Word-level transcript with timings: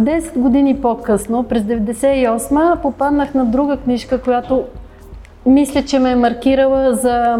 10 0.00 0.38
години 0.38 0.80
по-късно, 0.80 1.42
през 1.42 1.62
98 1.62 2.80
попаднах 2.80 3.34
на 3.34 3.44
друга 3.44 3.76
книжка, 3.76 4.20
която 4.20 4.64
мисля, 5.46 5.82
че 5.82 5.98
ме 5.98 6.10
е 6.10 6.16
маркирала 6.16 6.94
за, 6.94 7.38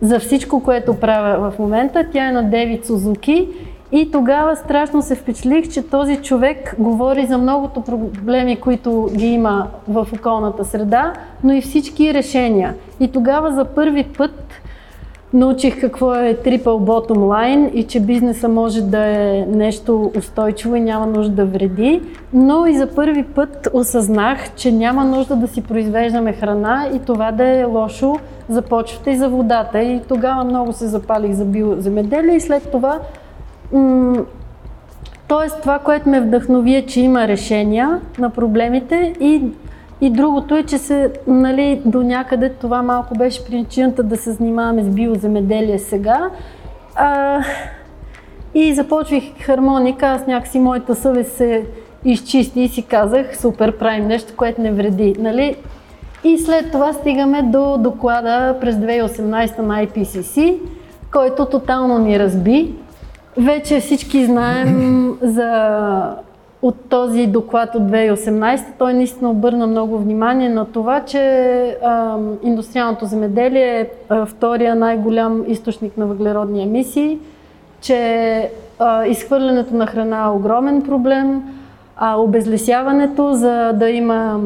за 0.00 0.18
всичко, 0.18 0.62
което 0.62 0.94
правя 0.94 1.50
в 1.50 1.58
момента. 1.58 2.06
Тя 2.12 2.28
е 2.28 2.32
на 2.32 2.42
Девид 2.42 2.86
Сузуки 2.86 3.48
и 3.92 4.10
тогава 4.10 4.56
страшно 4.56 5.02
се 5.02 5.14
впечатлих, 5.14 5.68
че 5.68 5.82
този 5.82 6.16
човек 6.16 6.74
говори 6.78 7.26
за 7.26 7.38
многото 7.38 7.80
проблеми, 7.80 8.56
които 8.56 9.10
ги 9.14 9.26
има 9.26 9.66
в 9.88 10.06
околната 10.18 10.64
среда, 10.64 11.12
но 11.44 11.52
и 11.52 11.60
всички 11.60 12.14
решения. 12.14 12.74
И 13.00 13.08
тогава 13.08 13.54
за 13.54 13.64
първи 13.64 14.04
път 14.18 14.44
научих 15.34 15.80
какво 15.80 16.14
е 16.14 16.34
triple 16.34 16.62
bottom 16.62 17.18
line 17.18 17.70
и 17.70 17.82
че 17.82 18.00
бизнеса 18.00 18.48
може 18.48 18.82
да 18.82 19.06
е 19.06 19.46
нещо 19.48 20.12
устойчиво 20.18 20.76
и 20.76 20.80
няма 20.80 21.06
нужда 21.06 21.34
да 21.34 21.46
вреди, 21.46 22.02
но 22.32 22.66
и 22.66 22.76
за 22.76 22.86
първи 22.94 23.22
път 23.22 23.68
осъзнах, 23.72 24.54
че 24.54 24.72
няма 24.72 25.04
нужда 25.04 25.36
да 25.36 25.48
си 25.48 25.62
произвеждаме 25.62 26.32
храна 26.32 26.88
и 26.94 26.98
това 26.98 27.32
да 27.32 27.48
е 27.48 27.64
лошо 27.64 28.16
за 28.48 28.62
почвата 28.62 29.10
и 29.10 29.16
за 29.16 29.28
водата. 29.28 29.82
И 29.82 30.00
тогава 30.08 30.44
много 30.44 30.72
се 30.72 30.86
запалих 30.86 31.32
за 31.32 31.44
биоземеделие 31.44 32.36
и 32.36 32.40
след 32.40 32.70
това 32.70 32.98
м- 33.72 34.24
Тоест, 35.28 35.60
това, 35.60 35.78
което 35.78 36.08
ме 36.08 36.20
вдъхнови 36.20 36.74
е, 36.74 36.86
че 36.86 37.00
има 37.00 37.28
решения 37.28 38.00
на 38.18 38.30
проблемите 38.30 39.14
и 39.20 39.42
и 40.04 40.10
другото 40.10 40.56
е, 40.56 40.62
че 40.62 40.78
се, 40.78 41.12
нали, 41.26 41.82
до 41.84 42.02
някъде 42.02 42.48
това 42.48 42.82
малко 42.82 43.14
беше 43.14 43.44
причината 43.44 44.02
да 44.02 44.16
се 44.16 44.32
занимаваме 44.32 44.82
с 44.82 44.88
биоземеделие 44.88 45.78
сега. 45.78 46.30
А, 46.94 47.40
и 48.54 48.74
започвах 48.74 49.22
хармоника, 49.40 50.06
аз 50.06 50.26
някакси 50.26 50.58
моята 50.58 50.94
съвест 50.94 51.32
се 51.32 51.66
изчисти 52.04 52.60
и 52.60 52.68
си 52.68 52.82
казах, 52.82 53.40
супер, 53.40 53.78
правим 53.78 54.06
нещо, 54.06 54.32
което 54.36 54.60
не 54.60 54.72
вреди. 54.72 55.14
Нали? 55.18 55.56
И 56.24 56.38
след 56.38 56.72
това 56.72 56.92
стигаме 56.92 57.42
до 57.42 57.78
доклада 57.78 58.56
през 58.60 58.76
2018 58.76 59.58
на 59.58 59.86
IPCC, 59.86 60.58
който 61.12 61.46
тотално 61.46 61.98
ни 61.98 62.18
разби. 62.18 62.74
Вече 63.36 63.80
всички 63.80 64.26
знаем 64.26 65.12
за 65.22 66.24
от 66.64 66.88
този 66.88 67.26
доклад 67.26 67.74
от 67.74 67.82
2018 67.82 68.64
той 68.78 68.94
наистина 68.94 69.30
обърна 69.30 69.66
много 69.66 69.98
внимание 69.98 70.48
на 70.48 70.64
това, 70.64 71.00
че 71.00 71.18
а, 71.84 72.16
индустриалното 72.42 73.06
земеделие 73.06 73.80
е 73.80 73.88
а, 74.08 74.26
втория 74.26 74.74
най-голям 74.74 75.44
източник 75.48 75.96
на 75.96 76.06
въглеродни 76.06 76.62
емисии, 76.62 77.18
че 77.80 78.50
а, 78.78 79.06
изхвърлянето 79.06 79.74
на 79.74 79.86
храна 79.86 80.24
е 80.24 80.28
огромен 80.28 80.82
проблем, 80.82 81.42
а 81.96 82.16
обезлесяването, 82.16 83.32
за 83.32 83.72
да 83.72 83.90
има 83.90 84.40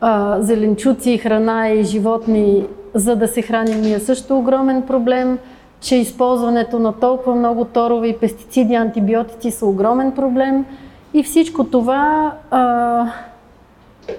а, 0.00 0.42
зеленчуци, 0.42 1.18
храна 1.18 1.68
и 1.68 1.84
животни, 1.84 2.66
за 2.94 3.16
да 3.16 3.28
се 3.28 3.42
храним 3.42 3.80
ние 3.80 3.98
също 3.98 4.38
огромен 4.38 4.82
проблем, 4.82 5.38
че 5.80 5.96
използването 5.96 6.78
на 6.78 6.92
толкова 6.92 7.36
много 7.36 7.64
торове 7.64 8.08
и 8.08 8.18
пестициди, 8.18 8.74
антибиотици 8.74 9.50
са 9.50 9.66
огромен 9.66 10.12
проблем– 10.12 10.64
и 11.14 11.22
всичко 11.22 11.64
това 11.64 12.32
а, 12.50 13.06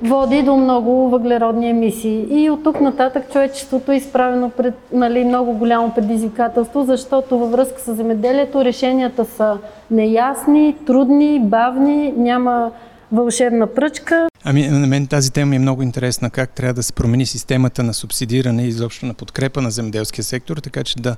води 0.03 0.43
до 0.43 0.55
много 0.55 1.09
въглеродни 1.09 1.69
емисии. 1.69 2.25
И 2.29 2.49
от 2.49 2.63
тук 2.63 2.81
нататък 2.81 3.31
човечеството 3.31 3.91
е 3.91 3.95
изправено 3.95 4.49
пред 4.49 4.73
нали, 4.93 5.25
много 5.25 5.53
голямо 5.53 5.93
предизвикателство, 5.93 6.83
защото 6.83 7.39
във 7.39 7.51
връзка 7.51 7.81
с 7.81 7.95
земеделието 7.95 8.66
решенията 8.66 9.25
са 9.25 9.57
неясни, 9.91 10.75
трудни, 10.85 11.39
бавни, 11.39 12.13
няма 12.17 12.71
вълшебна 13.11 13.67
пръчка. 13.67 14.28
Ами, 14.44 14.67
на 14.67 14.88
мен 14.88 15.07
тази 15.07 15.31
тема 15.31 15.55
е 15.55 15.59
много 15.59 15.81
интересна. 15.81 16.29
Как 16.29 16.50
трябва 16.50 16.73
да 16.73 16.84
се 16.84 16.94
промени 16.94 17.25
системата 17.25 17.84
на 17.84 17.94
субсидиране 17.94 18.63
и 18.63 18.67
изобщо 18.67 19.05
на 19.05 19.13
подкрепа 19.13 19.61
на 19.61 19.72
земеделския 19.72 20.23
сектор, 20.23 20.57
така 20.57 20.84
че 20.84 21.00
да 21.00 21.16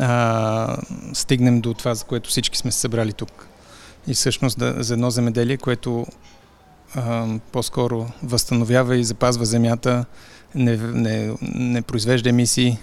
а, 0.00 0.76
стигнем 1.12 1.60
до 1.60 1.74
това, 1.74 1.94
за 1.94 2.04
което 2.04 2.30
всички 2.30 2.58
сме 2.58 2.70
се 2.70 2.80
събрали 2.80 3.12
тук 3.12 3.48
и 4.06 4.14
всъщност 4.14 4.58
да, 4.58 4.74
за 4.78 4.94
едно 4.94 5.10
земеделие, 5.10 5.56
което 5.56 6.06
а, 6.94 7.26
по-скоро 7.52 8.06
възстановява 8.22 8.96
и 8.96 9.04
запазва 9.04 9.44
земята, 9.44 10.04
не, 10.54 10.76
не, 10.76 11.34
не 11.54 11.82
произвежда 11.82 12.28
емисии. 12.28 12.78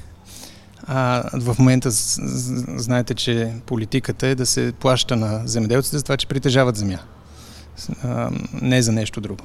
А 0.88 1.24
в 1.34 1.56
момента 1.60 1.90
знаете, 1.92 3.14
че 3.14 3.54
политиката 3.66 4.28
е 4.28 4.36
да 4.36 4.46
се 4.46 4.74
плаща 4.80 5.16
на 5.16 5.48
земеделците 5.48 5.98
за 5.98 6.04
това, 6.04 6.18
че 6.18 6.28
притежават 6.28 6.76
земя. 6.76 7.00
А, 8.04 8.32
не 8.62 8.82
за 8.82 8.92
нещо 8.92 9.22
друго. 9.22 9.44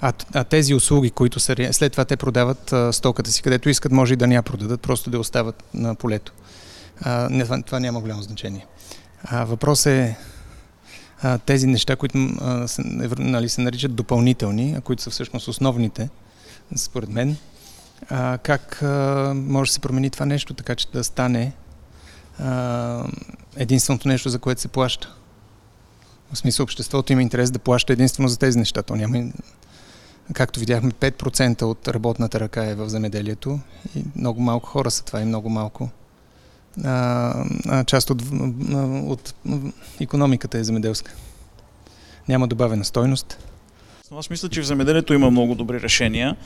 А, 0.00 0.12
а 0.34 0.44
тези 0.44 0.74
услуги, 0.74 1.10
които 1.10 1.40
са, 1.40 1.56
след 1.72 1.92
това 1.92 2.04
те 2.04 2.16
продават 2.16 2.72
а, 2.72 2.92
стоката 2.92 3.30
си, 3.30 3.42
където 3.42 3.68
искат, 3.68 3.92
може 3.92 4.14
и 4.14 4.16
да 4.16 4.26
не 4.26 4.34
я 4.34 4.42
продадат, 4.42 4.80
просто 4.80 5.10
да 5.10 5.18
остават 5.18 5.64
на 5.74 5.94
полето. 5.94 6.32
А, 7.00 7.28
не, 7.30 7.62
това 7.62 7.80
няма 7.80 8.00
голямо 8.00 8.22
значение. 8.22 8.66
А, 9.24 9.44
въпрос 9.44 9.86
е 9.86 10.16
тези 11.46 11.66
неща, 11.66 11.96
които 11.96 12.28
се, 12.66 12.82
нали, 13.18 13.48
се 13.48 13.60
наричат 13.60 13.94
допълнителни, 13.94 14.74
а 14.78 14.80
които 14.80 15.02
са 15.02 15.10
всъщност 15.10 15.48
основните, 15.48 16.08
според 16.76 17.08
мен, 17.08 17.36
как 18.42 18.78
може 19.34 19.68
да 19.68 19.72
се 19.72 19.80
промени 19.80 20.10
това 20.10 20.26
нещо, 20.26 20.54
така 20.54 20.74
че 20.74 20.88
да 20.92 21.04
стане 21.04 21.52
единственото 23.56 24.08
нещо, 24.08 24.28
за 24.28 24.38
което 24.38 24.60
се 24.60 24.68
плаща. 24.68 25.14
В 26.32 26.38
смисъл, 26.38 26.64
обществото 26.64 27.12
има 27.12 27.22
интерес 27.22 27.50
да 27.50 27.58
плаща 27.58 27.92
единствено 27.92 28.28
за 28.28 28.38
тези 28.38 28.58
неща. 28.58 28.82
То 28.82 28.96
няма, 28.96 29.32
както 30.32 30.60
видяхме, 30.60 30.90
5% 30.90 31.62
от 31.62 31.88
работната 31.88 32.40
ръка 32.40 32.64
е 32.64 32.74
в 32.74 32.88
земеделието 32.88 33.60
и 33.96 34.04
много 34.16 34.40
малко 34.40 34.68
хора 34.68 34.90
са 34.90 35.04
това 35.04 35.20
и 35.20 35.24
много 35.24 35.48
малко 35.48 35.90
а, 36.84 37.84
част 37.86 38.10
от, 38.10 38.22
от 39.06 39.34
економиката 40.00 40.58
е 40.58 40.64
земеделска. 40.64 41.12
Няма 42.28 42.48
добавена 42.48 42.84
стойност. 42.84 43.49
Аз 44.18 44.30
мисля, 44.30 44.48
че 44.48 44.60
в 44.60 44.66
земеделието 44.66 45.14
има 45.14 45.30
много 45.30 45.54
добри 45.54 45.80
решения. 45.80 46.36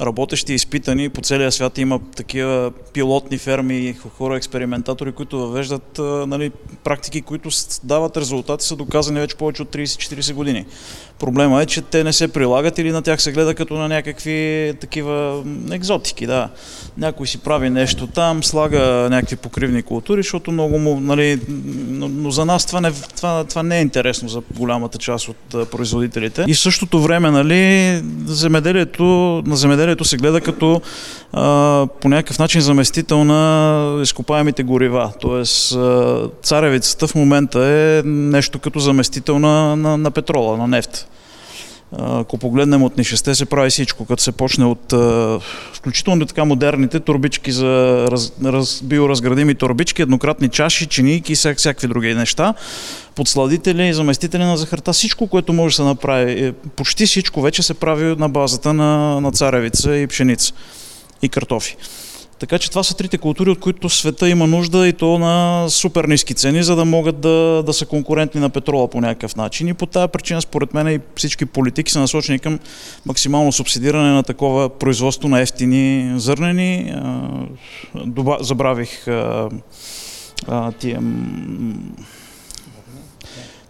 Работещи, 0.00 0.54
изпитани, 0.54 1.08
по 1.08 1.20
целия 1.20 1.52
свят 1.52 1.78
има 1.78 2.00
такива 2.16 2.72
пилотни 2.92 3.38
ферми, 3.38 3.96
хора, 4.18 4.36
експериментатори, 4.36 5.12
които 5.12 5.38
въвеждат 5.38 5.98
нали, 6.26 6.50
практики, 6.84 7.22
които 7.22 7.48
дават 7.84 8.16
резултати, 8.16 8.66
са 8.66 8.76
доказани 8.76 9.20
вече 9.20 9.36
повече 9.36 9.62
от 9.62 9.68
30-40 9.68 10.32
години. 10.34 10.66
Проблема 11.18 11.62
е, 11.62 11.66
че 11.66 11.82
те 11.82 12.04
не 12.04 12.12
се 12.12 12.28
прилагат 12.28 12.78
или 12.78 12.92
на 12.92 13.02
тях 13.02 13.22
се 13.22 13.32
гледа 13.32 13.54
като 13.54 13.74
на 13.74 13.88
някакви 13.88 14.72
такива 14.80 15.44
екзотики. 15.72 16.26
Да. 16.26 16.48
Някой 16.98 17.26
си 17.26 17.38
прави 17.38 17.70
нещо 17.70 18.06
там, 18.06 18.44
слага 18.44 19.08
някакви 19.10 19.36
покривни 19.36 19.82
култури, 19.82 20.22
защото 20.22 20.52
много 20.52 20.78
му, 20.78 21.00
нали, 21.00 21.40
но, 21.88 22.08
но 22.08 22.30
за 22.30 22.44
нас 22.44 22.66
това 22.66 22.80
не, 22.80 22.92
това, 23.16 23.44
това 23.44 23.62
не 23.62 23.78
е 23.78 23.82
интересно 23.82 24.28
за 24.28 24.42
голямата 24.56 24.98
част 24.98 25.28
от 25.28 25.70
производителите. 25.70 26.44
И 26.48 26.54
същото 26.54 27.07
време, 27.08 27.30
нали, 27.30 28.02
земеделието, 28.26 29.04
на 29.46 29.56
земеделието 29.56 30.04
се 30.04 30.16
гледа 30.16 30.40
като 30.40 30.80
а, 31.32 31.86
по 32.00 32.08
някакъв 32.08 32.38
начин 32.38 32.60
заместител 32.60 33.24
на 33.24 34.02
изкопаемите 34.02 34.62
горива. 34.62 35.12
Тоест, 35.20 35.78
царевицата 36.42 37.08
в 37.08 37.14
момента 37.14 37.64
е 37.64 38.02
нещо 38.04 38.58
като 38.58 38.78
заместител 38.78 39.38
на, 39.38 39.76
на, 39.76 39.96
на 39.96 40.10
петрола, 40.10 40.56
на 40.56 40.68
нефт. 40.68 41.08
Ако 41.92 42.38
погледнем 42.38 42.82
от 42.82 42.96
нишесте, 42.98 43.34
се 43.34 43.46
прави 43.46 43.70
всичко, 43.70 44.04
като 44.04 44.22
се 44.22 44.32
почне 44.32 44.64
от 44.64 44.94
включително 45.74 46.26
така 46.26 46.44
модерните 46.44 47.00
турбички 47.00 47.52
за 47.52 48.06
раз, 48.10 48.32
раз, 48.44 48.82
биоразградими 48.82 49.54
турбички, 49.54 50.02
еднократни 50.02 50.48
чаши, 50.48 50.86
чинийки 50.86 51.32
и 51.32 51.36
всяк, 51.36 51.58
всякакви 51.58 51.88
други 51.88 52.14
неща, 52.14 52.54
подсладители, 53.14 53.92
заместители 53.92 54.44
на 54.44 54.56
захарта, 54.56 54.92
всичко, 54.92 55.26
което 55.26 55.52
може 55.52 55.72
да 55.72 55.76
се 55.76 55.82
направи, 55.82 56.44
е, 56.44 56.52
почти 56.52 57.06
всичко 57.06 57.40
вече 57.40 57.62
се 57.62 57.74
прави 57.74 58.16
на 58.16 58.28
базата 58.28 58.72
на, 58.72 59.20
на 59.20 59.32
царевица 59.32 59.96
и 59.96 60.06
пшеница 60.06 60.52
и 61.22 61.28
картофи. 61.28 61.76
Така 62.38 62.58
че 62.58 62.70
това 62.70 62.82
са 62.82 62.96
трите 62.96 63.18
култури, 63.18 63.50
от 63.50 63.60
които 63.60 63.88
света 63.88 64.28
има 64.28 64.46
нужда 64.46 64.88
и 64.88 64.92
то 64.92 65.18
на 65.18 65.66
супер 65.68 66.04
ниски 66.04 66.34
цени, 66.34 66.62
за 66.62 66.76
да 66.76 66.84
могат 66.84 67.20
да, 67.20 67.62
да 67.66 67.72
са 67.72 67.86
конкурентни 67.86 68.40
на 68.40 68.50
петрола 68.50 68.88
по 68.88 69.00
някакъв 69.00 69.36
начин. 69.36 69.68
И 69.68 69.74
по 69.74 69.86
тази 69.86 70.08
причина, 70.08 70.42
според 70.42 70.74
мен, 70.74 70.88
и 70.88 71.00
всички 71.16 71.46
политики 71.46 71.92
са 71.92 72.00
насочени 72.00 72.38
към 72.38 72.58
максимално 73.06 73.52
субсидиране 73.52 74.12
на 74.12 74.22
такова 74.22 74.68
производство 74.68 75.28
на 75.28 75.40
ефтини 75.40 76.12
зърнени. 76.16 76.94
Забравих 78.40 79.06
тия 80.78 81.00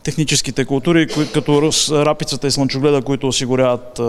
техническите 0.09 0.65
култури, 0.65 1.07
като 1.35 1.73
рапицата 1.93 2.47
и 2.47 2.51
слънчогледа, 2.51 3.03
които 3.03 3.29
осигуряват 3.29 4.01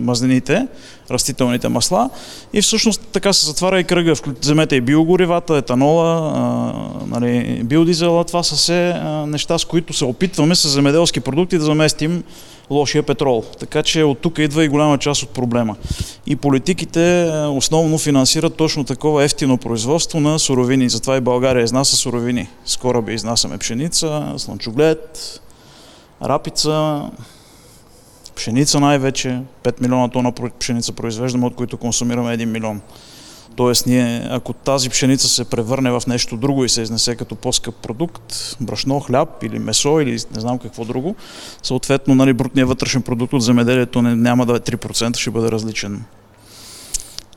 мазнините, 0.00 0.66
растителните 1.10 1.68
масла. 1.68 2.10
И 2.52 2.62
всъщност 2.62 3.00
така 3.12 3.32
се 3.32 3.46
затваря 3.46 3.80
и 3.80 3.84
кръга. 3.84 4.14
Вземете 4.40 4.76
и 4.76 4.80
биогоривата, 4.80 5.56
етанола, 5.56 6.32
нали, 7.06 7.60
биодизела. 7.64 8.24
Това 8.24 8.42
са 8.42 8.54
все 8.54 8.94
неща, 9.26 9.58
с 9.58 9.64
които 9.64 9.92
се 9.92 10.04
опитваме 10.04 10.54
с 10.54 10.68
земеделски 10.68 11.20
продукти 11.20 11.58
да 11.58 11.64
заместим 11.64 12.22
лошия 12.70 13.02
петрол. 13.02 13.44
Така 13.58 13.82
че 13.82 14.02
от 14.02 14.18
тук 14.18 14.38
идва 14.38 14.64
и 14.64 14.68
голяма 14.68 14.98
част 14.98 15.22
от 15.22 15.30
проблема. 15.30 15.76
И 16.26 16.36
политиките 16.36 17.32
основно 17.48 17.98
финансират 17.98 18.56
точно 18.56 18.84
такова 18.84 19.24
ефтино 19.24 19.58
производство 19.58 20.20
на 20.20 20.38
суровини. 20.38 20.88
Затова 20.88 21.16
и 21.16 21.20
България 21.20 21.64
изнася 21.64 21.96
суровини. 21.96 22.48
С 22.64 22.76
кораби 22.76 23.14
изнасяме 23.14 23.58
пшеница, 23.58 24.34
слънчоглед, 24.36 25.40
рапица, 26.22 27.02
пшеница 28.36 28.80
най-вече. 28.80 29.40
5 29.64 29.82
милиона 29.82 30.08
тона 30.08 30.32
пшеница 30.58 30.92
произвеждаме, 30.92 31.46
от 31.46 31.54
които 31.54 31.76
консумираме 31.76 32.38
1 32.38 32.44
милион. 32.44 32.80
Тоест, 33.56 33.86
ние, 33.86 34.28
ако 34.30 34.52
тази 34.52 34.90
пшеница 34.90 35.28
се 35.28 35.44
превърне 35.44 35.90
в 35.90 36.02
нещо 36.06 36.36
друго 36.36 36.64
и 36.64 36.68
се 36.68 36.82
изнесе 36.82 37.16
като 37.16 37.34
по-скъп 37.34 37.74
продукт, 37.74 38.56
брашно, 38.60 39.00
хляб 39.00 39.42
или 39.42 39.58
месо 39.58 40.00
или 40.00 40.10
не 40.10 40.40
знам 40.40 40.58
какво 40.58 40.84
друго, 40.84 41.14
съответно, 41.62 42.14
нали, 42.14 42.32
брутният 42.32 42.68
вътрешен 42.68 43.02
продукт 43.02 43.32
от 43.32 43.42
земеделието 43.42 44.02
не, 44.02 44.16
няма 44.16 44.46
да 44.46 44.52
е 44.52 44.60
3%, 44.60 45.16
ще 45.16 45.30
бъде 45.30 45.50
различен. 45.50 46.04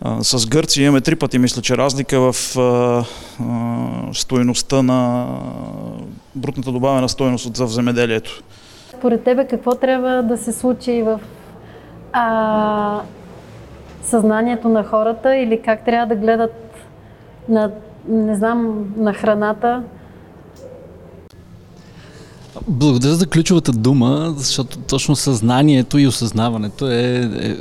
А, 0.02 0.24
с 0.24 0.48
Гърция 0.48 0.86
имаме 0.86 1.02
три 1.02 1.16
пъти, 1.16 1.40
мисля, 1.40 1.62
че 1.62 1.78
разлика 1.78 2.32
в 2.32 2.58
а, 2.58 2.62
а, 2.62 4.14
стоеността 4.14 4.82
на 4.82 5.28
брутната 6.36 6.72
добавена 6.72 7.10
стоеност 7.10 7.58
в 7.58 7.68
земеделието. 7.68 8.44
Според 8.98 9.24
тебе 9.24 9.48
какво 9.48 9.76
трябва 9.76 10.24
да 10.24 10.38
се 10.38 10.52
случи 10.52 11.02
в 11.02 11.20
а, 12.14 13.02
съзнанието 14.10 14.70
на 14.70 14.84
хората 14.84 15.36
или 15.36 15.62
как 15.62 15.86
трябва 15.86 16.16
да 16.16 16.22
гледат 16.22 16.54
на, 17.50 17.72
не 18.08 18.36
знам, 18.36 18.86
на 18.98 19.14
храната. 19.14 19.84
Благодаря 22.68 23.14
за 23.14 23.28
ключовата 23.28 23.72
дума, 23.72 24.34
защото 24.38 24.78
точно 24.78 25.16
съзнанието 25.16 25.98
и 25.98 26.08
осъзнаването 26.08 26.92
е, 26.92 26.96
е, 26.96 27.56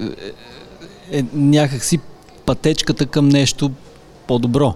е, 1.10 1.18
е 1.18 1.24
някакси 1.34 1.98
пътечката 2.46 3.06
към 3.06 3.28
нещо 3.28 3.70
по-добро. 4.26 4.74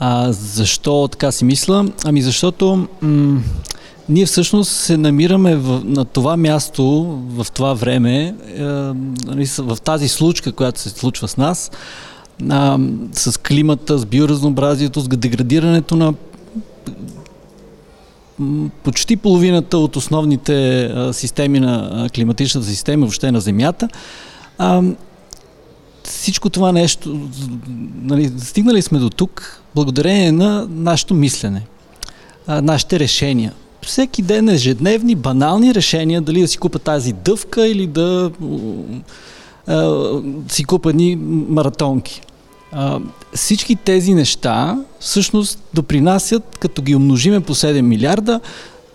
А, 0.00 0.32
защо 0.32 1.08
така 1.08 1.32
си 1.32 1.44
мисля? 1.44 1.86
Ами 2.04 2.22
защото 2.22 2.88
м- 3.02 3.40
ние 4.08 4.26
всъщност 4.26 4.72
се 4.72 4.96
намираме 4.96 5.56
в, 5.56 5.82
на 5.84 6.04
това 6.04 6.36
място, 6.36 6.84
в 7.28 7.46
това 7.54 7.74
време, 7.74 8.34
е, 8.56 8.62
нали, 9.26 9.46
в 9.58 9.78
тази 9.84 10.08
случка, 10.08 10.52
която 10.52 10.80
се 10.80 10.90
случва 10.90 11.28
с 11.28 11.36
нас, 11.36 11.70
а, 12.50 12.78
с 13.12 13.40
климата, 13.40 13.98
с 13.98 14.06
биоразнообразието, 14.06 15.00
с 15.00 15.08
деградирането 15.08 15.96
на 15.96 16.14
почти 18.82 19.16
половината 19.16 19.78
от 19.78 19.96
основните 19.96 20.90
системи 21.12 21.60
на 21.60 22.08
климатичната 22.14 22.66
система, 22.66 23.06
въобще 23.06 23.32
на 23.32 23.40
Земята. 23.40 23.88
А, 24.58 24.82
всичко 26.02 26.50
това 26.50 26.72
нещо, 26.72 27.28
нали, 28.02 28.32
стигнали 28.38 28.82
сме 28.82 28.98
до 28.98 29.10
тук 29.10 29.62
благодарение 29.74 30.32
на 30.32 30.66
нашето 30.70 31.14
мислене, 31.14 31.66
нашите 32.48 32.98
решения 32.98 33.52
всеки 33.86 34.22
ден 34.22 34.48
ежедневни, 34.48 35.14
банални 35.14 35.74
решения, 35.74 36.20
дали 36.20 36.40
да 36.40 36.48
си 36.48 36.58
купа 36.58 36.78
тази 36.78 37.12
дъвка 37.12 37.66
или 37.66 37.86
да 37.86 38.30
а, 39.66 40.20
си 40.48 40.64
купа 40.64 40.90
едни 40.90 41.16
маратонки. 41.48 42.20
А, 42.72 42.98
всички 43.34 43.76
тези 43.76 44.14
неща 44.14 44.78
всъщност 45.00 45.58
допринасят, 45.74 46.56
като 46.60 46.82
ги 46.82 46.94
умножиме 46.94 47.40
по 47.40 47.54
7 47.54 47.80
милиарда, 47.80 48.40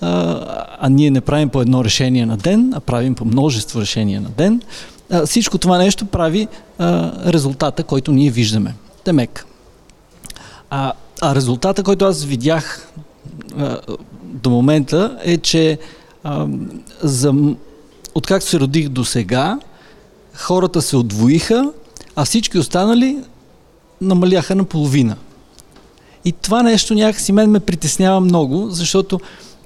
а, 0.01 0.41
а 0.79 0.89
ние 0.89 1.11
не 1.11 1.21
правим 1.21 1.49
по 1.49 1.61
едно 1.61 1.83
решение 1.83 2.25
на 2.25 2.37
ден, 2.37 2.71
а 2.75 2.79
правим 2.79 3.15
по 3.15 3.25
множество 3.25 3.81
решения 3.81 4.21
на 4.21 4.29
ден, 4.29 4.61
а, 5.11 5.25
всичко 5.25 5.57
това 5.57 5.77
нещо 5.77 6.05
прави 6.05 6.47
а, 6.77 7.11
резултата, 7.33 7.83
който 7.83 8.11
ние 8.11 8.31
виждаме. 8.31 8.75
Темек. 9.03 9.45
А, 10.69 10.93
а 11.21 11.35
резултата, 11.35 11.83
който 11.83 12.05
аз 12.05 12.23
видях 12.23 12.87
до 14.27 14.49
момента 14.49 15.17
е, 15.23 15.37
че 15.37 15.77
а, 16.23 16.47
за, 17.01 17.33
откакто 18.15 18.47
се 18.47 18.59
родих 18.59 18.89
до 18.89 19.05
сега, 19.05 19.59
хората 20.33 20.81
се 20.81 20.97
отвоиха, 20.97 21.71
а 22.15 22.25
всички 22.25 22.57
останали 22.57 23.17
намаляха 24.01 24.55
на 24.55 24.63
половина. 24.63 25.15
И 26.25 26.31
това 26.31 26.63
нещо 26.63 26.93
някакси 26.93 27.31
мен 27.31 27.51
ме 27.51 27.59
притеснява 27.59 28.19
много, 28.19 28.69
защото 28.69 29.19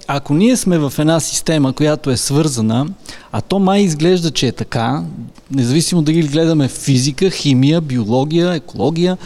ако 0.07 0.33
ние 0.33 0.57
сме 0.57 0.77
в 0.77 0.93
една 0.97 1.19
система, 1.19 1.73
която 1.73 2.09
е 2.09 2.17
свързана, 2.17 2.87
а 3.31 3.41
то 3.41 3.59
май 3.59 3.81
изглежда, 3.81 4.31
че 4.31 4.47
е 4.47 4.51
така, 4.51 5.03
независимо 5.51 6.01
дали 6.01 6.21
гледаме 6.21 6.67
физика, 6.67 7.29
химия, 7.29 7.81
биология, 7.81 8.53
екология, 8.53 9.17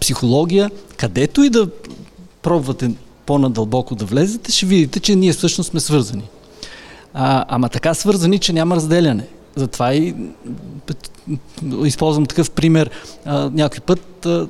психология, 0.00 0.70
където 0.96 1.42
и 1.42 1.50
да 1.50 1.68
пробвате 2.42 2.90
по-надълбоко 3.30 3.94
да 3.94 4.04
влезете, 4.04 4.52
ще 4.52 4.66
видите, 4.66 5.00
че 5.00 5.16
ние 5.16 5.32
всъщност 5.32 5.70
сме 5.70 5.80
свързани. 5.80 6.22
А, 7.14 7.44
ама 7.48 7.68
така 7.68 7.94
свързани, 7.94 8.38
че 8.38 8.52
няма 8.52 8.76
разделяне. 8.76 9.26
Затова 9.56 9.94
и 9.94 10.14
използвам 11.84 12.26
такъв 12.26 12.50
пример 12.50 12.90
а, 13.24 13.50
някой 13.54 13.80
път. 13.80 14.26
А, 14.26 14.48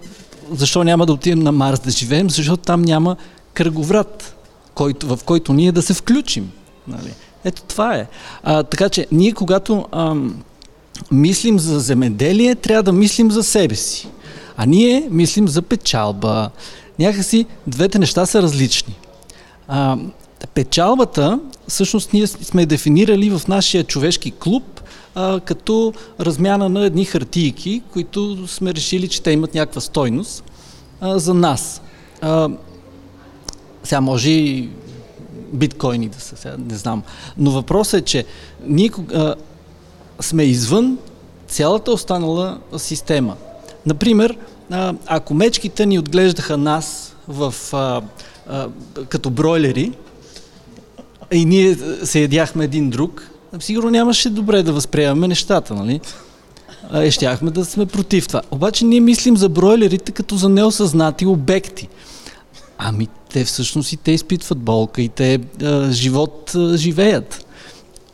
защо 0.52 0.84
няма 0.84 1.06
да 1.06 1.12
отидем 1.12 1.38
на 1.38 1.52
Марс 1.52 1.80
да 1.80 1.90
живеем? 1.90 2.30
Защото 2.30 2.62
там 2.62 2.82
няма 2.82 3.16
кръговрат, 3.54 4.36
който, 4.74 5.16
в 5.16 5.24
който 5.24 5.52
ние 5.52 5.72
да 5.72 5.82
се 5.82 5.94
включим. 5.94 6.50
Нали? 6.88 7.12
Ето 7.44 7.62
това 7.62 7.94
е. 7.94 8.06
А, 8.42 8.62
така 8.62 8.88
че 8.88 9.06
ние 9.12 9.32
когато 9.32 9.86
а, 9.92 10.14
мислим 11.12 11.58
за 11.58 11.80
земеделие, 11.80 12.54
трябва 12.54 12.82
да 12.82 12.92
мислим 12.92 13.30
за 13.30 13.42
себе 13.42 13.74
си. 13.74 14.08
А 14.56 14.66
ние 14.66 15.08
мислим 15.10 15.48
за 15.48 15.62
печалба, 15.62 16.50
някакси 17.00 17.46
двете 17.66 17.98
неща 17.98 18.26
са 18.26 18.42
различни. 18.42 18.94
А, 19.68 19.98
печалбата, 20.54 21.40
всъщност 21.68 22.12
ние 22.12 22.26
сме 22.26 22.66
дефинирали 22.66 23.30
в 23.30 23.48
нашия 23.48 23.84
човешки 23.84 24.30
клуб 24.30 24.80
а, 25.14 25.40
като 25.40 25.92
размяна 26.20 26.68
на 26.68 26.84
едни 26.84 27.04
хартийки, 27.04 27.82
които 27.92 28.46
сме 28.48 28.74
решили, 28.74 29.08
че 29.08 29.22
те 29.22 29.30
имат 29.30 29.54
някаква 29.54 29.80
стойност 29.80 30.44
а, 31.00 31.18
за 31.18 31.34
нас. 31.34 31.82
А, 32.20 32.48
сега 33.84 34.00
може 34.00 34.30
и 34.30 34.68
биткоини 35.52 36.08
да 36.08 36.20
са, 36.20 36.36
сега 36.36 36.56
не 36.58 36.74
знам. 36.74 37.02
Но 37.38 37.50
въпросът 37.50 38.00
е, 38.00 38.04
че 38.04 38.24
ние 38.66 38.90
а, 39.14 39.34
сме 40.20 40.42
извън 40.42 40.98
цялата 41.48 41.92
останала 41.92 42.58
система. 42.76 43.36
Например, 43.86 44.38
ако 45.06 45.34
мечките 45.34 45.86
ни 45.86 45.98
отглеждаха 45.98 46.56
нас 46.56 47.16
в, 47.28 47.54
а, 47.72 48.02
а, 48.48 48.68
като 49.08 49.30
бройлери 49.30 49.92
и 51.32 51.44
ние 51.44 51.76
се 52.04 52.20
ядяхме 52.20 52.64
един 52.64 52.90
друг, 52.90 53.30
сигурно 53.60 53.90
нямаше 53.90 54.30
добре 54.30 54.62
да 54.62 54.72
възприемаме 54.72 55.28
нещата, 55.28 55.74
нали? 55.74 56.00
И 57.04 57.10
щяхме 57.10 57.50
да 57.50 57.64
сме 57.64 57.86
против 57.86 58.28
това. 58.28 58.42
Обаче 58.50 58.84
ние 58.84 59.00
мислим 59.00 59.36
за 59.36 59.48
бройлерите 59.48 60.12
като 60.12 60.36
за 60.36 60.48
неосъзнати 60.48 61.26
обекти. 61.26 61.88
Ами 62.78 63.08
те 63.32 63.44
всъщност 63.44 63.92
и 63.92 63.96
те 63.96 64.12
изпитват 64.12 64.58
болка 64.58 65.02
и 65.02 65.08
те 65.08 65.40
а, 65.62 65.90
живот 65.92 66.52
а, 66.54 66.76
живеят. 66.76 67.46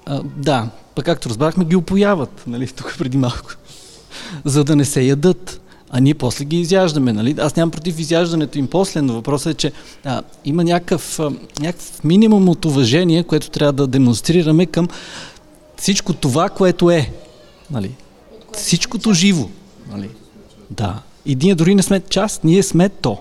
А, 0.07 0.23
да, 0.37 0.69
пък 0.95 1.05
както 1.05 1.29
разбрахме, 1.29 1.65
ги 1.65 1.77
опояват, 1.77 2.43
нали, 2.47 2.67
тук 2.67 2.95
преди 2.99 3.17
малко, 3.17 3.51
за 4.45 4.65
да 4.65 4.77
не 4.77 4.85
се 4.85 5.03
ядат 5.03 5.61
а 5.97 6.01
ние 6.01 6.15
после 6.15 6.45
ги 6.45 6.61
изяждаме. 6.61 7.13
Нали? 7.13 7.35
Аз 7.39 7.57
нямам 7.57 7.71
против 7.71 8.01
изяждането 8.01 8.59
им 8.59 8.67
после, 8.67 9.03
но 9.03 9.13
въпросът 9.13 9.53
е, 9.53 9.57
че 9.57 9.73
а, 10.05 10.23
има 10.45 10.65
някакъв, 10.65 11.21
а, 11.21 11.31
някакъв 11.61 12.05
минимум 12.05 12.49
от 12.49 12.65
уважение, 12.65 13.25
което 13.25 13.51
трябва 13.51 13.73
да 13.73 13.87
демонстрираме 13.87 14.67
към 14.67 14.89
всичко 15.77 16.13
това, 16.13 16.49
което 16.49 16.91
е. 16.91 17.11
Нали? 17.71 17.91
Всичкото 18.53 19.13
живо. 19.13 19.49
Нали? 19.91 20.11
Да. 20.71 21.03
И 21.27 21.37
ние 21.37 21.55
дори 21.55 21.75
не 21.75 21.83
сме 21.83 22.01
част, 22.01 22.45
ние 22.45 22.63
сме 22.63 22.89
то. 22.89 23.19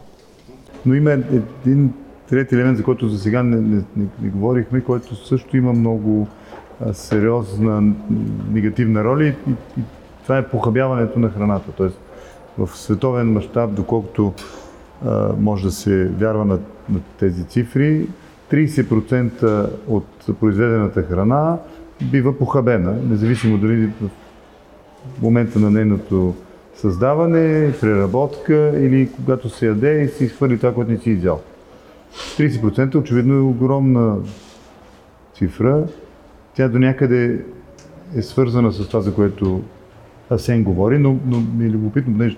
Но 0.85 0.93
има 0.93 1.11
един 1.11 1.93
трети 2.29 2.55
елемент, 2.55 2.77
за 2.77 2.83
който 2.83 3.09
за 3.09 3.19
сега 3.19 3.43
не, 3.43 3.55
не, 3.55 3.83
не, 3.95 4.05
не 4.21 4.29
говорихме, 4.29 4.81
който 4.81 5.25
също 5.25 5.57
има 5.57 5.73
много 5.73 6.27
а, 6.85 6.93
сериозна 6.93 7.93
негативна 8.51 9.03
роля 9.03 9.23
и, 9.23 9.27
и, 9.27 9.51
и 9.79 9.83
това 10.23 10.37
е 10.37 10.47
похабяването 10.47 11.19
на 11.19 11.29
храната. 11.29 11.71
Тоест, 11.77 11.99
в 12.57 12.69
световен 12.77 13.33
мащаб, 13.33 13.73
доколкото 13.73 14.33
а, 15.05 15.29
може 15.39 15.63
да 15.63 15.71
се 15.71 16.05
вярва 16.05 16.45
на, 16.45 16.59
на 16.89 16.99
тези 17.19 17.43
цифри, 17.43 18.07
30% 18.51 19.69
от 19.87 20.37
произведената 20.39 21.03
храна 21.03 21.57
бива 22.01 22.37
похабена, 22.37 22.95
независимо 23.09 23.57
дали 23.57 23.87
в 23.87 24.09
момента 25.21 25.59
на 25.59 25.71
нейното 25.71 26.35
създаване, 26.75 27.73
преработка 27.81 28.71
или 28.75 29.09
когато 29.15 29.49
се 29.49 29.65
яде 29.67 30.01
и 30.01 30.07
си 30.07 30.23
изхвърли 30.23 30.57
това, 30.57 30.73
което 30.73 30.91
не 30.91 30.97
си 30.97 31.09
изял. 31.09 31.41
30% 32.37 32.95
очевидно 32.95 33.33
е 33.33 33.39
огромна 33.39 34.17
цифра. 35.37 35.83
Тя 36.55 36.69
до 36.69 36.79
някъде 36.79 37.45
е 38.15 38.21
свързана 38.21 38.71
с 38.71 38.87
това, 38.87 39.01
за 39.01 39.13
което 39.13 39.61
Асен 40.29 40.63
говори, 40.63 40.99
но, 40.99 41.17
но 41.25 41.39
ми 41.39 41.65
е 41.65 41.69
любопитно, 41.69 42.13
понеже 42.13 42.37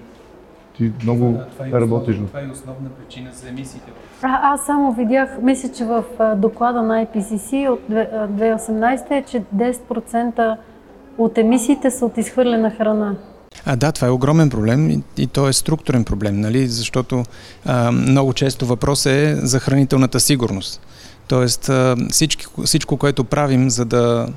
ти 0.77 0.91
много 1.03 1.39
това 1.51 1.67
е 1.67 1.81
работиш. 1.81 2.15
Основна, 2.15 2.27
това 2.27 2.41
е 2.41 2.51
основна 2.51 2.89
причина 2.89 3.29
за 3.33 3.49
емисиите. 3.49 3.91
А, 4.21 4.53
аз 4.53 4.65
само 4.65 4.93
видях, 4.93 5.29
мисля, 5.41 5.69
че 5.77 5.85
в 5.85 6.03
доклада 6.35 6.81
на 6.81 7.05
IPCC 7.05 7.69
от 7.69 7.81
2018 7.89 9.11
е, 9.11 9.23
че 9.27 9.43
10% 9.55 10.57
от 11.17 11.37
емисиите 11.37 11.91
са 11.91 12.05
от 12.05 12.17
изхвърлена 12.17 12.71
храна. 12.71 13.15
А, 13.65 13.75
да, 13.75 13.91
това 13.91 14.07
е 14.07 14.11
огромен 14.11 14.49
проблем 14.49 14.89
и, 14.89 15.03
и 15.17 15.27
то 15.27 15.47
е 15.47 15.53
структурен 15.53 16.03
проблем, 16.03 16.41
нали? 16.41 16.67
защото 16.67 17.23
а, 17.65 17.91
много 17.91 18.33
често 18.33 18.65
въпрос 18.65 19.05
е 19.05 19.35
за 19.35 19.59
хранителната 19.59 20.19
сигурност. 20.19 20.81
Тоест 21.27 21.69
а, 21.69 21.95
всичко, 22.11 22.61
всичко, 22.61 22.97
което 22.97 23.23
правим, 23.23 23.69
за 23.69 23.85
да 23.85 24.27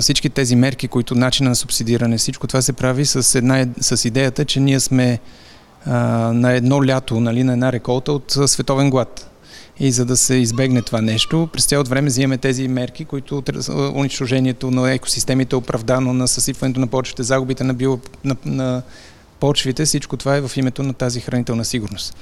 всички 0.00 0.30
тези 0.30 0.56
мерки, 0.56 0.88
които 0.88 1.14
начина 1.14 1.48
на 1.48 1.56
субсидиране, 1.56 2.18
всичко 2.18 2.46
това 2.46 2.62
се 2.62 2.72
прави 2.72 3.06
с, 3.06 3.38
една, 3.38 3.66
с 3.80 4.04
идеята, 4.04 4.44
че 4.44 4.60
ние 4.60 4.80
сме 4.80 5.18
на 5.86 6.52
едно 6.52 6.86
лято, 6.86 7.20
нали, 7.20 7.44
на 7.44 7.52
една 7.52 7.72
реколта 7.72 8.12
от 8.12 8.36
световен 8.46 8.90
глад. 8.90 9.30
И 9.80 9.92
за 9.92 10.04
да 10.04 10.16
се 10.16 10.34
избегне 10.34 10.82
това 10.82 11.00
нещо, 11.00 11.48
през 11.52 11.66
цялото 11.66 11.90
време 11.90 12.08
взимаме 12.08 12.38
тези 12.38 12.68
мерки, 12.68 13.04
които 13.04 13.42
унищожението 13.94 14.70
на 14.70 14.92
екосистемите 14.92 15.56
е 15.56 15.58
оправдано, 15.58 16.12
на 16.12 16.28
съсипването 16.28 16.80
на 16.80 16.86
почвите, 16.86 17.22
загубите 17.22 17.64
на, 17.64 17.74
био, 17.74 17.98
на, 18.24 18.36
на 18.44 18.82
почвите, 19.40 19.84
всичко 19.84 20.16
това 20.16 20.36
е 20.36 20.40
в 20.40 20.56
името 20.56 20.82
на 20.82 20.94
тази 20.94 21.20
хранителна 21.20 21.64
сигурност. 21.64 22.16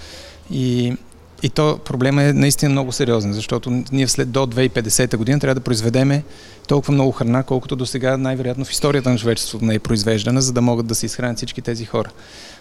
И, 0.51 0.97
и 1.45 1.49
то 1.49 1.79
проблема 1.85 2.23
е 2.23 2.33
наистина 2.33 2.71
много 2.71 2.93
сериозен, 2.93 3.33
защото 3.33 3.83
ние 3.93 4.09
след 4.09 4.31
до 4.31 4.47
2050 4.47 5.17
година 5.17 5.41
трябва 5.41 5.55
да 5.55 5.61
произведеме 5.61 6.23
толкова 6.69 6.95
много 6.95 7.13
храна, 7.13 7.43
колкото 7.43 7.77
до 7.77 7.87
сега 7.87 8.17
най-вероятно 8.17 8.65
в 8.65 8.71
историята 8.71 9.11
на 9.11 9.19
човечеството 9.19 9.65
не 9.65 9.75
е 9.75 9.79
произвеждана, 9.79 10.43
за 10.43 10.53
да 10.53 10.61
могат 10.61 10.87
да 10.87 10.95
се 10.95 11.07
изхранят 11.07 11.37
всички 11.37 11.63
тези 11.63 11.85
хора. 11.85 12.11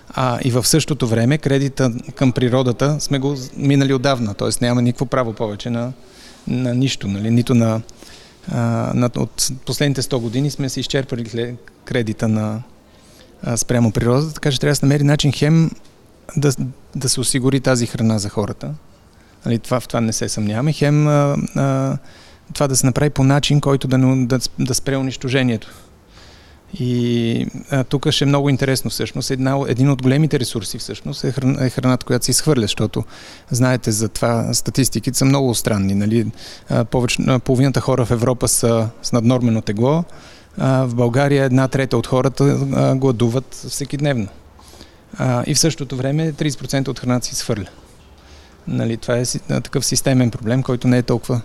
А, 0.10 0.40
и 0.44 0.52
в 0.52 0.68
същото 0.68 1.08
време 1.08 1.38
кредита 1.38 1.92
към 2.16 2.32
природата 2.32 3.00
сме 3.00 3.20
го 3.20 3.36
минали 3.58 3.94
отдавна, 3.94 4.34
т.е. 4.34 4.50
няма 4.62 4.82
никакво 4.82 5.06
право 5.06 5.34
повече 5.34 5.70
на, 5.70 5.92
на 6.48 6.76
нищо, 6.76 7.08
нали? 7.08 7.32
нито 7.32 7.56
на, 7.56 7.82
а, 8.52 8.58
на... 8.96 9.10
От 9.18 9.52
последните 9.66 10.02
100 10.02 10.18
години 10.18 10.52
сме 10.52 10.70
се 10.70 10.80
изчерпали 10.80 11.56
кредита 11.86 12.28
на 12.28 12.62
а, 13.44 13.58
спрямо 13.58 13.92
природата, 13.92 14.34
така 14.34 14.52
че 14.52 14.60
трябва 14.60 14.72
да 14.72 14.76
се 14.76 14.86
намери 14.86 15.04
начин 15.04 15.32
хем 15.32 15.72
да, 16.38 16.52
да 16.96 17.10
се 17.10 17.20
осигури 17.20 17.60
тази 17.60 17.86
храна 17.86 18.20
за 18.20 18.30
хората. 18.30 18.74
Нали, 19.46 19.60
това, 19.60 19.80
в 19.80 19.88
това 19.88 20.02
не 20.02 20.14
се 20.14 20.30
съмняваме. 20.30 20.74
Хем 20.74 21.08
а, 21.08 21.36
а, 21.56 21.98
това 22.54 22.68
да 22.68 22.76
се 22.76 22.86
направи 22.86 23.10
по 23.10 23.24
начин, 23.24 23.62
който 23.62 23.88
да, 23.88 23.98
да, 24.16 24.40
да 24.60 24.74
спре 24.74 24.98
унищожението. 24.98 25.74
И 26.80 27.48
а, 27.72 27.84
тук 27.84 28.12
ще 28.12 28.24
е 28.24 28.28
много 28.28 28.50
интересно 28.50 28.90
всъщност. 28.90 29.32
Една, 29.32 29.58
един 29.68 29.90
от 29.90 30.02
големите 30.02 30.40
ресурси 30.40 30.78
всъщност 30.78 31.24
е, 31.24 31.32
храна, 31.32 31.66
е 31.66 31.70
храната, 31.70 32.06
която 32.06 32.26
се 32.26 32.32
изхвърля, 32.32 32.62
защото 32.62 33.04
знаете 33.52 33.92
за 33.92 34.10
това 34.10 34.54
статистиките 34.54 35.18
са 35.18 35.26
много 35.26 35.56
странни. 35.56 35.94
Нали? 35.94 36.32
А, 36.70 36.86
повече, 36.86 37.24
половината 37.44 37.82
хора 37.82 38.06
в 38.06 38.12
Европа 38.12 38.48
са 38.48 38.90
с 39.02 39.12
наднормено 39.12 39.62
тегло, 39.62 40.04
а, 40.58 40.86
в 40.86 40.96
България 40.96 41.44
една 41.44 41.68
трета 41.68 41.98
от 41.98 42.08
хората 42.08 42.44
а, 42.74 42.96
гладуват 42.96 43.54
всеки 43.54 43.98
дневно. 43.98 44.28
А, 45.18 45.44
и 45.48 45.56
в 45.56 45.60
същото 45.60 45.96
време 45.96 46.34
30% 46.34 46.88
от 46.88 47.00
храната 47.00 47.26
се 47.26 47.34
изхвърля. 47.34 47.68
Нали, 48.68 48.98
това 48.98 49.18
е 49.18 49.26
такъв 49.62 49.86
системен 49.86 50.32
проблем, 50.32 50.64
който 50.64 50.88
не 50.88 50.98
е 50.98 51.04
толкова 51.04 51.42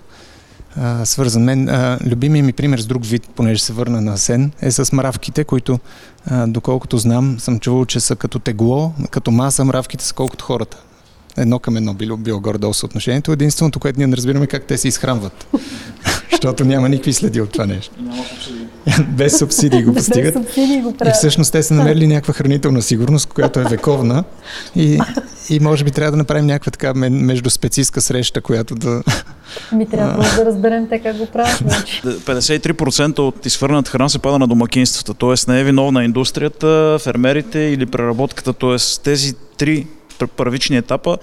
а, 0.77 1.05
свързан. 1.05 1.43
Мен, 1.43 1.69
а, 1.69 1.99
любимия 2.07 2.45
ми 2.45 2.53
пример 2.53 2.79
с 2.79 2.87
друг 2.87 3.05
вид, 3.05 3.29
понеже 3.37 3.63
се 3.63 3.73
върна 3.73 4.01
на 4.01 4.19
Сен, 4.19 4.53
е 4.61 4.71
с 4.71 4.93
мравките, 4.93 5.45
които, 5.45 5.79
а, 6.27 6.47
доколкото 6.47 6.99
знам, 6.99 7.41
съм 7.41 7.61
чувал, 7.61 7.85
че 7.85 8.01
са 8.01 8.17
като 8.17 8.39
тегло, 8.39 8.93
като 9.11 9.31
маса, 9.31 9.65
мравките 9.65 10.05
са 10.05 10.15
колкото 10.15 10.45
хората. 10.45 10.77
Едно 11.37 11.59
към 11.59 11.77
едно 11.77 11.95
било, 11.95 12.17
било 12.17 12.41
горе-долу 12.41 12.75
съотношението. 12.75 13.33
Единственото, 13.33 13.81
което 13.81 13.99
ние 13.99 14.07
не 14.07 14.17
разбираме 14.17 14.47
как 14.47 14.65
те 14.65 14.79
се 14.79 14.89
изхранват. 14.89 15.47
Защото 16.31 16.65
няма 16.65 16.89
никакви 16.89 17.13
следи 17.13 17.41
от 17.41 17.53
това 17.53 17.67
нещо. 17.67 17.95
Няма. 18.01 18.25
Без 19.09 19.39
субсидии 19.39 19.83
го 19.83 19.95
постигат. 19.95 20.35
Без 20.35 20.43
субсидии 20.43 20.81
го 20.81 20.97
правят. 20.97 21.15
И 21.15 21.19
всъщност 21.19 21.53
те 21.53 21.63
са 21.63 21.75
намерили 21.75 22.07
някаква 22.07 22.35
хранителна 22.35 22.83
сигурност, 22.83 23.27
която 23.27 23.61
е 23.61 23.65
вековна. 23.65 24.25
И, 24.77 24.99
и 25.51 25.61
може 25.61 25.85
би 25.85 25.91
трябва 25.91 26.11
да 26.11 26.17
направим 26.17 26.47
някаква 26.47 26.71
така 26.71 26.95
междуспецистка 26.95 28.01
среща, 28.01 28.41
която 28.41 28.75
да... 28.75 29.03
Ми 29.73 29.89
трябва 29.89 30.23
да 30.37 30.45
разберем 30.45 30.89
те 30.89 30.99
как 30.99 31.17
го 31.17 31.27
правят. 31.27 31.63
53% 32.05 32.91
значи. 32.91 33.21
от 33.21 33.47
изхвърлената 33.47 33.91
храна 33.91 34.09
се 34.09 34.19
пада 34.19 34.39
на 34.39 34.47
домакинствата, 34.47 35.15
т.е. 35.15 35.51
не 35.53 35.61
е 35.61 35.65
виновна 35.65 36.05
индустрията, 36.05 36.99
фермерите 37.03 37.59
или 37.59 37.87
преработката, 37.87 38.53
т.е. 38.53 38.77
тези 39.03 39.35
три 39.57 39.87
първични 40.37 40.77
етапа 40.77 41.19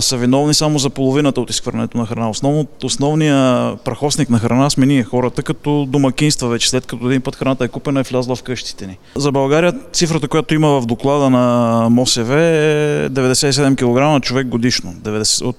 са 0.00 0.16
виновни 0.16 0.54
само 0.54 0.78
за 0.78 0.90
половината 0.90 1.40
от 1.40 1.50
изхвърлянето 1.50 1.98
на 1.98 2.06
храна. 2.06 2.30
Основно, 2.30 2.66
основният 2.84 3.80
прахосник 3.80 4.30
на 4.30 4.38
храна 4.38 4.70
сме 4.70 4.86
ние 4.86 5.04
хората, 5.04 5.42
като 5.42 5.86
домакинства 5.88 6.48
вече, 6.48 6.70
след 6.70 6.86
като 6.86 7.06
един 7.06 7.20
път 7.20 7.36
храната 7.36 7.64
е 7.64 7.68
купена 7.68 8.00
и 8.00 8.02
влязла 8.02 8.36
в 8.36 8.42
къщите 8.42 8.86
ни. 8.86 8.98
За 9.16 9.32
България 9.32 9.74
цифрата, 9.92 10.28
която 10.28 10.54
има 10.54 10.80
в 10.80 10.86
доклада 10.86 11.30
на 11.30 11.88
МОСВ 11.90 12.40
е 12.40 13.08
97 13.10 13.76
кг 13.76 14.00
на 14.00 14.20
човек 14.20 14.46
годишно, 14.46 14.92
90, 14.92 15.44
от 15.44 15.56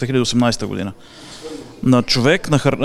2018 0.00 0.66
година 0.66 0.92
на 1.82 2.02
човек, 2.02 2.50
на, 2.50 2.58
хр... 2.58 2.76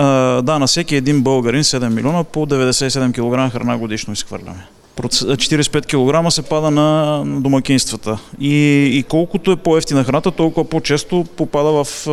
да, 0.41 0.60
на 0.60 0.67
всеки 0.67 0.96
един 0.96 1.22
българин 1.22 1.63
7 1.63 1.89
милиона 1.89 2.24
по 2.24 2.46
97 2.46 3.12
кг 3.12 3.53
храна 3.53 3.77
годишно 3.77 4.13
изхвърляме. 4.13 4.67
45 5.01 5.85
кг 6.25 6.31
се 6.31 6.41
пада 6.41 6.71
на 6.71 7.23
домакинствата. 7.25 8.19
И, 8.39 8.85
и 8.97 9.03
колкото 9.03 9.51
е 9.51 9.55
по-ефтина 9.55 10.03
храната, 10.03 10.31
толкова 10.31 10.69
по-често 10.69 11.25
попада 11.38 11.83
в, 11.83 12.05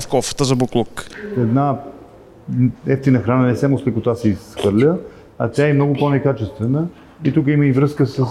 в 0.00 0.02
кофата 0.08 0.44
за 0.44 0.56
буклук. 0.56 1.06
Една 1.36 1.78
ефтина 2.86 3.18
храна 3.18 3.46
не 3.46 3.56
само 3.56 3.78
с 3.78 3.86
лекота 3.86 4.14
се 4.14 4.28
изхвърля, 4.28 4.96
а 5.38 5.48
тя 5.48 5.68
е 5.68 5.72
много 5.72 5.94
по-некачествена. 5.94 6.86
И 7.24 7.32
тук 7.32 7.46
има 7.48 7.66
и 7.66 7.72
връзка 7.72 8.06
с 8.06 8.22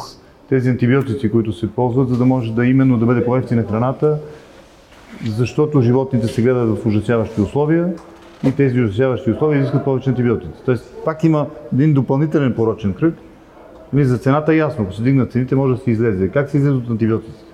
тези 0.50 0.70
антибиотици, 0.70 1.32
които 1.32 1.54
се 1.54 1.72
ползват, 1.72 2.10
за 2.10 2.18
да 2.18 2.26
може 2.26 2.52
да 2.52 2.66
именно 2.66 2.98
да 2.98 3.06
бъде 3.06 3.26
по-ефтина 3.26 3.64
храната, 3.64 4.18
защото 5.26 5.82
животните 5.82 6.28
се 6.28 6.42
гледат 6.42 6.80
в 6.80 6.86
ужасяващи 6.86 7.42
условия 7.42 7.94
и 8.48 8.52
тези 8.52 8.82
ужасяващи 8.82 9.32
условия 9.32 9.60
изискват 9.60 9.84
повече 9.84 10.10
антибиотици. 10.10 10.62
Тоест, 10.66 10.96
пак 11.06 11.24
има 11.24 11.48
един 11.74 11.94
допълнителен 11.94 12.54
порочен 12.54 12.94
кръг, 12.94 13.16
за 14.04 14.18
цената 14.18 14.54
е 14.54 14.58
ясно. 14.58 14.84
Ако 14.84 14.94
се 14.94 15.04
дигнат 15.04 15.32
цените, 15.32 15.56
може 15.56 15.76
да 15.76 15.82
се 15.82 15.92
излезе. 15.92 16.30
Как 16.30 16.50
се 16.50 16.58
излезе 16.58 16.76
от 16.76 16.90
антибиотиците? 16.90 17.45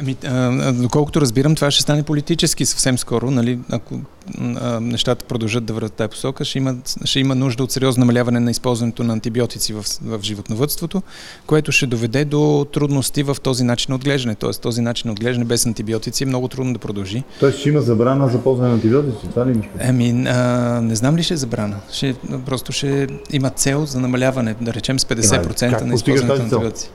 Ами, 0.00 0.16
а, 0.24 0.72
доколкото 0.72 1.20
разбирам, 1.20 1.54
това 1.54 1.70
ще 1.70 1.82
стане 1.82 2.02
политически 2.02 2.66
съвсем 2.66 2.98
скоро. 2.98 3.30
Нали? 3.30 3.58
Ако 3.70 4.00
а, 4.38 4.80
нещата 4.80 5.24
продължат 5.24 5.64
да 5.64 5.72
върват 5.72 5.92
тази 5.92 6.08
посока, 6.08 6.44
ще 6.44 6.58
има, 6.58 6.76
ще 7.04 7.20
има 7.20 7.34
нужда 7.34 7.64
от 7.64 7.72
сериозно 7.72 8.00
намаляване 8.00 8.40
на 8.40 8.50
използването 8.50 9.04
на 9.04 9.12
антибиотици 9.12 9.72
в, 9.72 9.84
в 10.02 10.22
животновътството, 10.22 11.02
което 11.46 11.72
ще 11.72 11.86
доведе 11.86 12.24
до 12.24 12.66
трудности 12.72 13.22
в 13.22 13.36
този 13.42 13.64
начин 13.64 13.86
на 13.88 13.94
отглеждане. 13.94 14.34
Тоест 14.34 14.62
този 14.62 14.80
начин 14.80 15.08
на 15.08 15.12
отглеждане 15.12 15.44
без 15.44 15.66
антибиотици 15.66 16.22
е 16.22 16.26
много 16.26 16.48
трудно 16.48 16.72
да 16.72 16.78
продължи. 16.78 17.22
Тоест 17.40 17.58
ще 17.58 17.68
има 17.68 17.80
забрана 17.80 18.28
за 18.28 18.42
ползване 18.42 18.68
на 18.68 18.74
антибиотици, 18.74 19.28
това 19.30 19.46
ли 19.46 19.50
имаш? 19.50 19.66
Ами, 19.80 20.24
а, 20.28 20.80
не 20.80 20.96
знам 20.96 21.16
ли 21.16 21.22
ще 21.22 21.34
е 21.34 21.36
забрана. 21.36 21.76
Ще, 21.92 22.14
просто 22.46 22.72
ще 22.72 23.06
има 23.32 23.50
цел 23.50 23.86
за 23.86 24.00
намаляване, 24.00 24.54
да 24.60 24.74
речем 24.74 24.98
с 24.98 25.04
50% 25.04 25.82
на 25.82 25.94
използването 25.94 26.34
на 26.34 26.42
антибиотици 26.42 26.90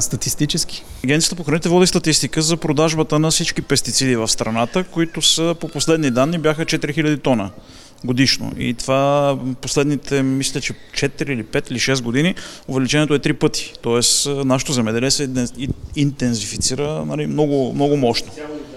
статистически. 0.00 0.84
Агенцията 1.04 1.36
по 1.36 1.44
храните 1.44 1.68
води 1.68 1.86
статистика 1.86 2.42
за 2.42 2.56
продажбата 2.56 3.18
на 3.18 3.30
всички 3.30 3.62
пестициди 3.62 4.16
в 4.16 4.28
страната, 4.28 4.84
които 4.84 5.22
са 5.22 5.54
по 5.60 5.68
последни 5.68 6.10
данни 6.10 6.38
бяха 6.38 6.64
4000 6.64 7.22
тона 7.22 7.50
годишно. 8.04 8.52
И 8.58 8.74
това 8.74 9.38
последните, 9.60 10.22
мисля, 10.22 10.60
че 10.60 10.72
4 10.72 11.30
или 11.30 11.44
5 11.44 11.70
или 11.70 11.78
6 11.78 12.02
години 12.02 12.34
увеличението 12.68 13.14
е 13.14 13.18
3 13.18 13.32
пъти. 13.32 13.72
Тоест 13.82 14.28
нашето 14.44 14.72
земеделие 14.72 15.10
се 15.10 15.30
интензифицира 15.96 17.04
нали, 17.06 17.26
много, 17.26 17.72
много 17.74 17.96
мощно. 17.96 18.32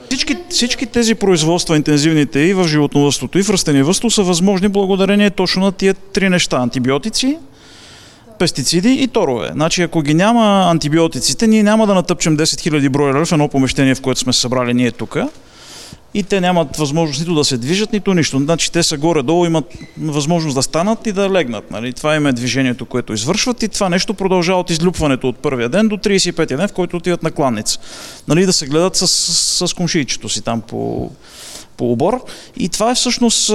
Всички, 0.09 0.37
всички 0.49 0.85
тези 0.85 1.15
производства, 1.15 1.75
интензивните 1.75 2.39
и 2.39 2.53
в 2.53 2.67
животновътството, 2.67 3.39
и 3.39 3.43
в 3.43 3.49
растениевъдство 3.49 4.09
са 4.09 4.23
възможни 4.23 4.67
благодарение 4.67 5.29
точно 5.29 5.63
на 5.63 5.71
тия 5.71 5.93
три 5.93 6.29
неща. 6.29 6.57
Антибиотици, 6.57 7.37
пестициди 8.41 8.93
и 8.93 9.07
торове. 9.07 9.49
Значи, 9.53 9.81
ако 9.81 10.01
ги 10.01 10.13
няма 10.13 10.71
антибиотиците, 10.71 11.47
ние 11.47 11.63
няма 11.63 11.87
да 11.87 11.93
натъпчем 11.93 12.37
10 12.37 12.41
000 12.41 12.89
бройлера 12.89 13.25
в 13.25 13.31
едно 13.31 13.47
помещение, 13.47 13.95
в 13.95 14.01
което 14.01 14.19
сме 14.19 14.33
събрали 14.33 14.73
ние 14.73 14.91
тук. 14.91 15.17
и 16.13 16.23
те 16.23 16.41
нямат 16.41 16.77
възможност 16.77 17.19
нито 17.19 17.35
да 17.35 17.43
се 17.43 17.57
движат, 17.57 17.93
нито 17.93 18.13
нищо. 18.13 18.39
Значи 18.39 18.71
те 18.71 18.83
са 18.83 18.97
горе-долу, 18.97 19.45
имат 19.45 19.65
възможност 19.97 20.55
да 20.55 20.63
станат 20.63 21.07
и 21.07 21.11
да 21.11 21.29
легнат. 21.29 21.71
Нали? 21.71 21.93
Това 21.93 22.15
им 22.15 22.27
е 22.27 22.33
движението, 22.33 22.85
което 22.85 23.13
извършват 23.13 23.63
и 23.63 23.67
това 23.67 23.89
нещо 23.89 24.13
продължава 24.13 24.59
от 24.59 24.69
излюпването 24.69 25.27
от 25.29 25.37
първия 25.37 25.69
ден 25.69 25.87
до 25.87 25.97
35-я 25.97 26.57
ден, 26.57 26.67
в 26.67 26.73
който 26.73 26.97
отиват 26.97 27.23
на 27.23 27.31
кланница. 27.31 27.79
Нали? 28.27 28.45
Да 28.45 28.53
се 28.53 28.65
гледат 28.65 28.95
с, 28.95 29.07
с, 29.07 29.67
с 29.67 29.73
комшийчето 29.73 30.29
си 30.29 30.41
там 30.41 30.61
по, 30.61 31.11
по 31.81 31.91
обор. 31.91 32.23
И 32.57 32.69
това 32.69 32.91
е 32.91 32.95
всъщност, 32.95 33.47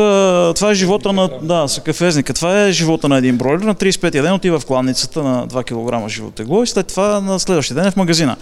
това 0.56 0.70
е 0.70 0.74
живота 0.74 1.12
на, 1.12 1.30
да, 1.42 1.68
са 1.68 1.80
кафезника. 1.80 2.34
Това 2.34 2.62
е 2.62 2.72
живота 2.72 3.08
на 3.08 3.18
един 3.18 3.36
бройлер. 3.36 3.64
На 3.64 3.74
35-я 3.74 4.22
ден 4.22 4.32
отива 4.32 4.60
в 4.60 4.66
кланницата 4.66 5.22
на 5.22 5.48
2 5.48 5.64
кг 6.02 6.08
живо 6.08 6.30
тегло 6.30 6.62
и 6.62 6.66
след 6.66 6.86
това 6.86 7.20
на 7.20 7.40
следващия 7.40 7.74
ден 7.74 7.86
е 7.86 7.90
в 7.90 7.96
магазина. 7.96 8.36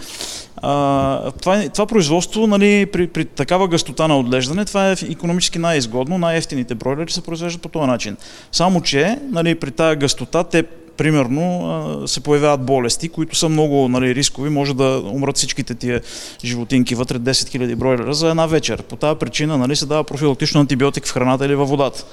А, 0.57 1.31
това, 1.31 1.57
е, 1.57 1.69
това 1.69 1.85
производство, 1.85 2.47
нали, 2.47 2.85
при, 2.85 3.07
при 3.07 3.25
такава 3.25 3.67
гъстота 3.67 4.07
на 4.07 4.19
отглеждане, 4.19 4.65
това 4.65 4.91
е 4.91 4.95
економически 5.09 5.59
най-изгодно. 5.59 6.17
Най-ефтините 6.17 6.75
бройлери 6.75 7.11
се 7.11 7.21
произвеждат 7.21 7.61
по 7.61 7.69
този 7.69 7.87
начин. 7.87 8.17
Само, 8.51 8.81
че 8.81 9.19
нали, 9.31 9.55
при 9.55 9.71
тази 9.71 9.95
гъстота 9.95 10.43
те 10.43 10.63
примерно 10.97 12.03
се 12.07 12.21
появяват 12.21 12.65
болести, 12.65 13.09
които 13.09 13.35
са 13.35 13.49
много 13.49 13.87
нали, 13.87 14.15
рискови. 14.15 14.49
Може 14.49 14.75
да 14.75 15.01
умрат 15.05 15.37
всичките 15.37 15.75
тия 15.75 16.01
животинки 16.43 16.95
вътре 16.95 17.19
10 17.19 17.31
000 17.31 17.75
бройлера 17.75 18.13
за 18.13 18.29
една 18.29 18.45
вечер. 18.45 18.83
По 18.83 18.95
тази 18.95 19.19
причина 19.19 19.57
нали, 19.57 19.75
се 19.75 19.85
дава 19.85 20.03
профилактично 20.03 20.61
антибиотик 20.61 21.05
в 21.05 21.13
храната 21.13 21.45
или 21.45 21.55
във 21.55 21.69
водата. 21.69 22.05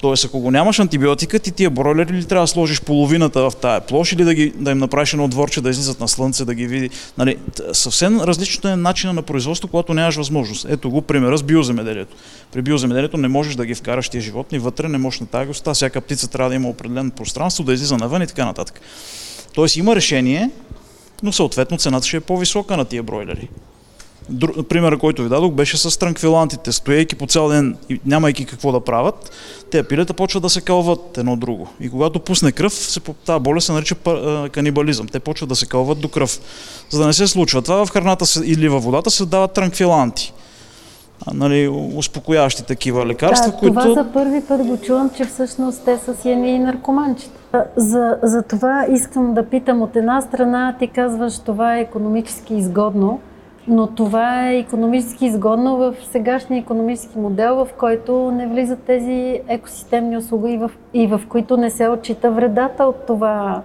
Тоест, 0.00 0.24
ако 0.24 0.40
го 0.40 0.50
нямаш 0.50 0.78
антибиотика, 0.78 1.38
ти 1.38 1.50
тия 1.50 1.70
бройлери 1.70 2.12
ли 2.12 2.24
трябва 2.24 2.42
да 2.42 2.48
сложиш 2.48 2.80
половината 2.80 3.50
в 3.50 3.56
тая 3.56 3.80
площ 3.80 4.12
или 4.12 4.24
да, 4.24 4.34
ги, 4.34 4.52
да 4.56 4.70
им 4.70 4.78
направиш 4.78 5.12
едно 5.12 5.28
дворче 5.28 5.60
да 5.60 5.70
излизат 5.70 6.00
на 6.00 6.08
слънце, 6.08 6.44
да 6.44 6.54
ги 6.54 6.66
види. 6.66 6.90
Нали, 7.18 7.36
съвсем 7.72 8.20
различно 8.20 8.70
е 8.70 8.76
начина 8.76 9.12
на 9.12 9.22
производство, 9.22 9.68
когато 9.68 9.94
нямаш 9.94 10.16
възможност. 10.16 10.66
Ето 10.68 10.90
го 10.90 11.02
примера 11.02 11.38
с 11.38 11.42
биоземеделието. 11.42 12.16
При 12.52 12.62
биоземеделието 12.62 13.16
не 13.16 13.28
можеш 13.28 13.54
да 13.54 13.66
ги 13.66 13.74
вкараш 13.74 14.08
тия 14.08 14.20
животни 14.20 14.58
вътре, 14.58 14.88
не 14.88 14.98
можеш 14.98 15.20
на 15.20 15.26
тази 15.26 15.46
гъстота. 15.46 15.74
Всяка 15.74 16.00
птица 16.00 16.30
трябва 16.30 16.50
да 16.50 16.56
има 16.56 16.68
определено 16.68 17.10
пространство, 17.10 17.64
да 17.64 17.72
излиза 17.72 17.96
навън 17.96 18.22
и 18.22 18.26
така 18.26 18.44
нататък. 18.44 18.80
Тоест 19.54 19.76
има 19.76 19.96
решение, 19.96 20.50
но 21.22 21.32
съответно 21.32 21.78
цената 21.78 22.06
ще 22.06 22.16
е 22.16 22.20
по-висока 22.20 22.76
на 22.76 22.84
тия 22.84 23.02
бройлери. 23.02 23.48
Друг, 24.30 24.68
примера, 24.68 24.98
който 24.98 25.22
ви 25.22 25.28
дадох, 25.28 25.52
беше 25.52 25.76
с 25.76 25.98
транквилантите. 25.98 26.72
Стоейки 26.72 27.16
по 27.16 27.26
цял 27.26 27.48
ден 27.48 27.76
и 27.88 28.00
нямайки 28.06 28.44
какво 28.44 28.72
да 28.72 28.80
правят, 28.80 29.30
те 29.70 29.82
пилета 29.82 30.14
почват 30.14 30.42
да 30.42 30.50
се 30.50 30.60
кълват 30.60 31.18
едно 31.18 31.36
друго. 31.36 31.68
И 31.80 31.90
когато 31.90 32.20
пусне 32.20 32.52
кръв, 32.52 32.72
се, 32.72 33.00
тази 33.00 33.40
болест 33.40 33.66
се 33.66 33.72
нарича 33.72 33.94
канибализъм. 34.52 35.08
Те 35.08 35.20
почват 35.20 35.48
да 35.48 35.56
се 35.56 35.66
кълват 35.66 36.00
до 36.00 36.08
кръв. 36.08 36.40
За 36.90 37.00
да 37.00 37.06
не 37.06 37.12
се 37.12 37.26
случва 37.26 37.62
това, 37.62 37.86
в 37.86 37.90
храната 37.90 38.24
или 38.44 38.68
във 38.68 38.84
водата 38.84 39.10
се 39.10 39.26
дават 39.26 39.52
транквиланти 39.52 40.32
нали, 41.34 41.68
успокояващи 41.96 42.66
такива 42.66 43.06
лекарства, 43.06 43.50
да, 43.50 43.56
които... 43.56 43.74
това 43.74 43.94
за 43.94 44.12
първи 44.12 44.40
път 44.48 44.66
го 44.66 44.76
чувам, 44.76 45.10
че 45.16 45.24
всъщност 45.24 45.84
те 45.84 45.98
са 45.98 46.14
си 46.14 46.30
едни 46.30 46.58
наркоманчета. 46.58 47.64
За, 47.76 48.16
за 48.22 48.42
това 48.42 48.86
искам 48.90 49.34
да 49.34 49.46
питам 49.46 49.82
от 49.82 49.96
една 49.96 50.20
страна, 50.20 50.76
ти 50.78 50.88
казваш, 50.88 51.38
това 51.38 51.76
е 51.76 51.80
економически 51.80 52.54
изгодно, 52.54 53.20
но 53.70 53.86
това 53.86 54.50
е 54.50 54.58
економически 54.58 55.26
изгодно 55.26 55.76
в 55.76 55.94
сегашния 56.12 56.60
економически 56.60 57.18
модел, 57.18 57.54
в 57.56 57.68
който 57.78 58.30
не 58.30 58.46
влизат 58.46 58.78
тези 58.82 59.40
екосистемни 59.48 60.16
услуги 60.16 60.52
и 60.52 60.58
в, 60.58 60.70
и 60.94 61.06
в 61.06 61.20
които 61.28 61.56
не 61.56 61.70
се 61.70 61.88
отчита 61.88 62.30
вредата 62.30 62.84
от 62.84 63.06
това. 63.06 63.62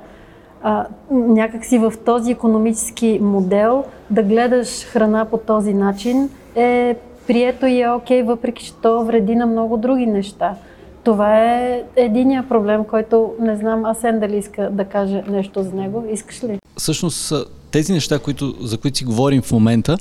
А, 0.64 0.86
някакси 1.12 1.78
в 1.78 1.94
този 2.06 2.32
економически 2.32 3.20
модел 3.22 3.84
да 4.10 4.24
гледаш 4.24 4.86
храна 4.86 5.26
по 5.26 5.38
този 5.38 5.74
начин 5.74 6.30
е 6.56 6.96
прието 7.28 7.66
и 7.66 7.82
е 7.82 7.90
окей, 7.90 8.24
въпреки 8.24 8.66
че 8.66 8.74
то 8.76 9.06
вреди 9.06 9.36
на 9.36 9.46
много 9.46 9.78
други 9.78 10.06
неща. 10.06 10.56
Това 11.04 11.44
е 11.44 11.84
единия 11.96 12.46
проблем, 12.50 12.84
който 12.84 13.34
не 13.40 13.56
знам 13.56 13.86
Асен 13.86 14.20
дали 14.20 14.38
иска 14.38 14.70
да 14.72 14.86
каже 14.86 15.24
нещо 15.28 15.64
за 15.64 15.74
него. 15.76 16.04
Искаш 16.12 16.44
ли? 16.44 16.60
Всъщност 16.78 17.34
тези 17.76 17.94
неща, 17.94 18.20
които, 18.20 18.56
за 18.62 18.78
които 18.78 18.98
си 18.98 19.06
говорим 19.06 19.42
в 19.42 19.52
момента, 19.52 19.98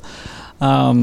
а, 0.59 0.93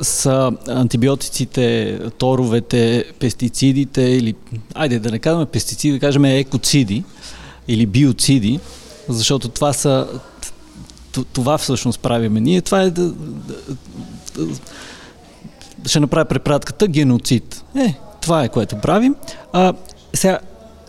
са 0.00 0.52
антибиотиците, 0.68 1.98
торовете, 2.18 3.04
пестицидите 3.18 4.02
или, 4.02 4.34
айде 4.74 4.98
да 4.98 5.10
не 5.10 5.18
казваме 5.18 5.46
пестициди, 5.46 5.92
да 5.92 6.00
кажем 6.00 6.24
екоциди 6.24 7.04
или 7.68 7.86
биоциди, 7.86 8.60
защото 9.08 9.48
това 9.48 9.72
са 9.72 10.06
това 11.32 11.58
всъщност 11.58 12.00
правиме 12.00 12.40
ние. 12.40 12.60
Това 12.60 12.82
е 12.82 12.90
да, 12.90 13.02
да, 13.02 13.54
да, 14.36 15.88
ще 15.88 16.00
направя 16.00 16.24
препратката 16.24 16.86
геноцид. 16.86 17.64
Е, 17.76 17.94
това 18.20 18.44
е 18.44 18.48
което 18.48 18.76
правим. 18.76 19.14
А, 19.52 19.72
сега, 20.14 20.38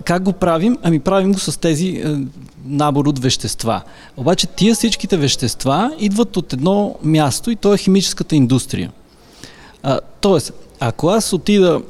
как 0.03 0.23
го 0.23 0.33
правим? 0.33 0.77
Ами 0.83 0.99
правим 0.99 1.31
го 1.31 1.39
с 1.39 1.59
тези 1.59 1.87
е, 1.87 2.17
набор 2.65 3.05
от 3.05 3.19
вещества. 3.19 3.81
Обаче 4.17 4.47
тия 4.47 4.75
всичките 4.75 5.17
вещества 5.17 5.91
идват 5.99 6.37
от 6.37 6.53
едно 6.53 6.95
място 7.03 7.51
и 7.51 7.55
то 7.55 7.73
е 7.73 7.77
химическата 7.77 8.35
индустрия. 8.35 8.91
А, 9.83 9.99
тоест, 10.21 10.53
ако 10.79 11.09
аз 11.09 11.33
отида, 11.33 11.81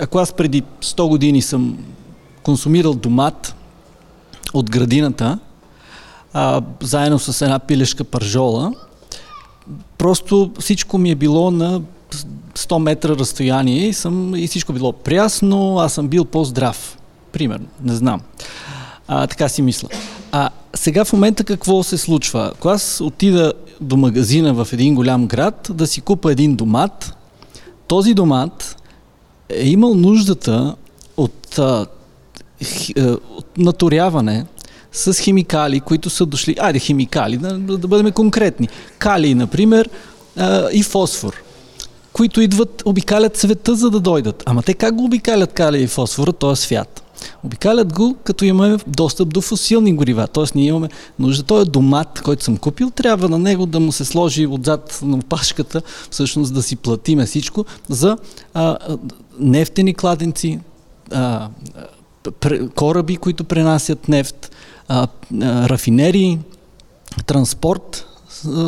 ако 0.00 0.18
аз 0.18 0.32
преди 0.32 0.62
100 0.80 1.08
години 1.08 1.42
съм 1.42 1.78
консумирал 2.42 2.94
домат 2.94 3.54
от 4.54 4.70
градината, 4.70 5.38
а, 6.32 6.62
заедно 6.80 7.18
с 7.18 7.42
една 7.42 7.58
пилешка 7.58 8.04
пържола, 8.04 8.72
просто 9.98 10.52
всичко 10.60 10.98
ми 10.98 11.10
е 11.10 11.14
било 11.14 11.50
на 11.50 11.82
100 12.54 12.78
метра 12.78 13.08
разстояние 13.08 13.88
и, 13.88 13.92
съм, 13.92 14.34
и 14.34 14.46
всичко 14.46 14.72
било 14.72 14.92
прясно, 14.92 15.78
аз 15.78 15.92
съм 15.92 16.08
бил 16.08 16.24
по-здрав. 16.24 16.98
Примерно, 17.32 17.66
не 17.82 17.94
знам. 17.94 18.20
А, 19.08 19.26
така 19.26 19.48
си 19.48 19.62
мисля. 19.62 19.88
А 20.32 20.50
сега 20.74 21.04
в 21.04 21.12
момента 21.12 21.44
какво 21.44 21.82
се 21.82 21.98
случва? 21.98 22.50
Ако 22.54 22.68
аз 22.68 23.00
отида 23.00 23.52
до 23.80 23.96
магазина 23.96 24.64
в 24.64 24.72
един 24.72 24.94
голям 24.94 25.26
град 25.26 25.70
да 25.74 25.86
си 25.86 26.00
купа 26.00 26.32
един 26.32 26.56
домат, 26.56 27.16
този 27.86 28.14
домат 28.14 28.76
е 29.48 29.68
имал 29.68 29.94
нуждата 29.94 30.74
от, 31.16 31.58
а, 31.58 31.86
хи, 32.64 32.94
а, 32.98 33.16
от 33.36 33.58
наторяване 33.58 34.46
с 34.92 35.14
химикали, 35.14 35.80
които 35.80 36.10
са 36.10 36.26
дошли. 36.26 36.56
Айде, 36.60 36.78
химикали, 36.78 37.36
да, 37.36 37.58
да 37.58 37.88
бъдем 37.88 38.12
конкретни. 38.12 38.68
Калий, 38.98 39.34
например, 39.34 39.90
а, 40.36 40.68
и 40.72 40.82
фосфор 40.82 41.42
които 42.16 42.40
идват, 42.40 42.82
обикалят 42.84 43.36
света, 43.36 43.74
за 43.74 43.90
да 43.90 44.00
дойдат. 44.00 44.42
Ама 44.46 44.62
те 44.62 44.74
как 44.74 44.94
го 44.94 45.04
обикалят 45.04 45.52
калия 45.52 45.82
и 45.82 45.86
фосфора, 45.86 46.32
този 46.32 46.62
свят? 46.62 47.02
Обикалят 47.44 47.92
го, 47.92 48.16
като 48.24 48.44
имаме 48.44 48.78
достъп 48.86 49.28
до 49.28 49.40
фосилни 49.40 49.94
горива. 49.94 50.28
Тоест 50.28 50.54
ние 50.54 50.66
имаме 50.66 50.88
нужда. 51.18 51.42
Той 51.42 51.62
е 51.62 51.64
домат, 51.64 52.20
който 52.24 52.44
съм 52.44 52.56
купил, 52.56 52.90
трябва 52.90 53.28
на 53.28 53.38
него 53.38 53.66
да 53.66 53.80
му 53.80 53.92
се 53.92 54.04
сложи 54.04 54.46
отзад 54.46 54.98
на 55.02 55.16
опашката, 55.16 55.82
всъщност 56.10 56.54
да 56.54 56.62
си 56.62 56.76
платиме 56.76 57.26
всичко 57.26 57.64
за 57.88 58.16
а, 58.54 58.78
нефтени 59.40 59.94
кладенци, 59.94 60.60
а, 61.12 61.48
кораби, 62.74 63.16
които 63.16 63.44
пренасят 63.44 64.08
нефт, 64.08 64.50
а, 64.88 65.08
а, 65.42 65.68
рафинерии, 65.68 66.38
транспорт, 67.26 68.06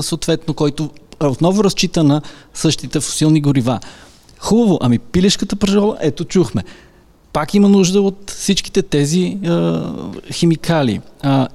съответно, 0.02 0.54
който 0.54 0.90
отново 1.20 1.64
разчита 1.64 2.04
на 2.04 2.22
същите 2.54 3.00
фосилни 3.00 3.40
горива. 3.40 3.80
Хубаво, 4.38 4.78
ами 4.82 4.98
пилешката 4.98 5.56
пържола, 5.56 5.96
ето 6.00 6.24
чухме. 6.24 6.64
Пак 7.32 7.54
има 7.54 7.68
нужда 7.68 8.00
от 8.00 8.30
всичките 8.30 8.82
тези 8.82 9.22
е, 9.22 9.38
химикали. 10.32 11.00
А, 11.22 11.48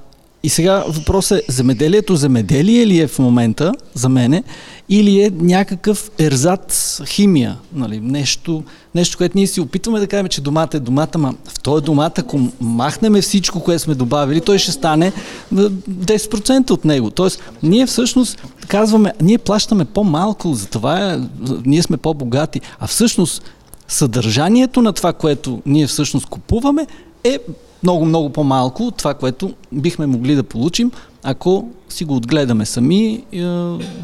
и 0.44 0.48
сега 0.48 0.84
въпросът 0.88 1.38
е, 1.38 1.52
земеделието 1.52 2.16
земеделие 2.16 2.86
ли 2.86 2.98
е 3.00 3.06
в 3.06 3.18
момента 3.18 3.72
за 3.94 4.08
мене 4.08 4.42
или 4.88 5.22
е 5.22 5.30
някакъв 5.40 6.10
ерзат 6.18 7.00
химия, 7.06 7.56
нали? 7.72 8.00
нещо, 8.00 8.62
нещо, 8.94 9.18
което 9.18 9.38
ние 9.38 9.46
си 9.46 9.60
опитваме 9.60 10.00
да 10.00 10.06
кажем, 10.06 10.28
че 10.28 10.40
домата 10.40 10.76
е 10.76 10.80
домата, 10.80 11.18
ма 11.18 11.34
в 11.48 11.60
този 11.60 11.84
домат, 11.84 12.18
ако 12.18 12.40
махнеме 12.60 13.22
всичко, 13.22 13.60
което 13.60 13.82
сме 13.82 13.94
добавили, 13.94 14.40
той 14.40 14.58
ще 14.58 14.72
стане 14.72 15.12
10% 15.54 16.70
от 16.70 16.84
него. 16.84 17.10
Тоест, 17.10 17.42
ние 17.62 17.86
всъщност 17.86 18.42
казваме, 18.68 19.12
ние 19.20 19.38
плащаме 19.38 19.84
по-малко, 19.84 20.54
за 20.54 20.66
това 20.66 21.12
е, 21.12 21.20
ние 21.66 21.82
сме 21.82 21.96
по-богати, 21.96 22.60
а 22.80 22.86
всъщност 22.86 23.42
съдържанието 23.88 24.82
на 24.82 24.92
това, 24.92 25.12
което 25.12 25.62
ние 25.66 25.86
всъщност 25.86 26.26
купуваме, 26.26 26.86
е 27.24 27.38
много, 27.82 28.04
много 28.04 28.30
по-малко 28.30 28.82
от 28.82 28.96
това, 28.96 29.14
което 29.14 29.54
бихме 29.72 30.06
могли 30.06 30.34
да 30.34 30.42
получим, 30.42 30.90
ако 31.22 31.68
си 31.88 32.04
го 32.04 32.16
отгледаме 32.16 32.66
сами 32.66 33.24
е, 33.32 33.44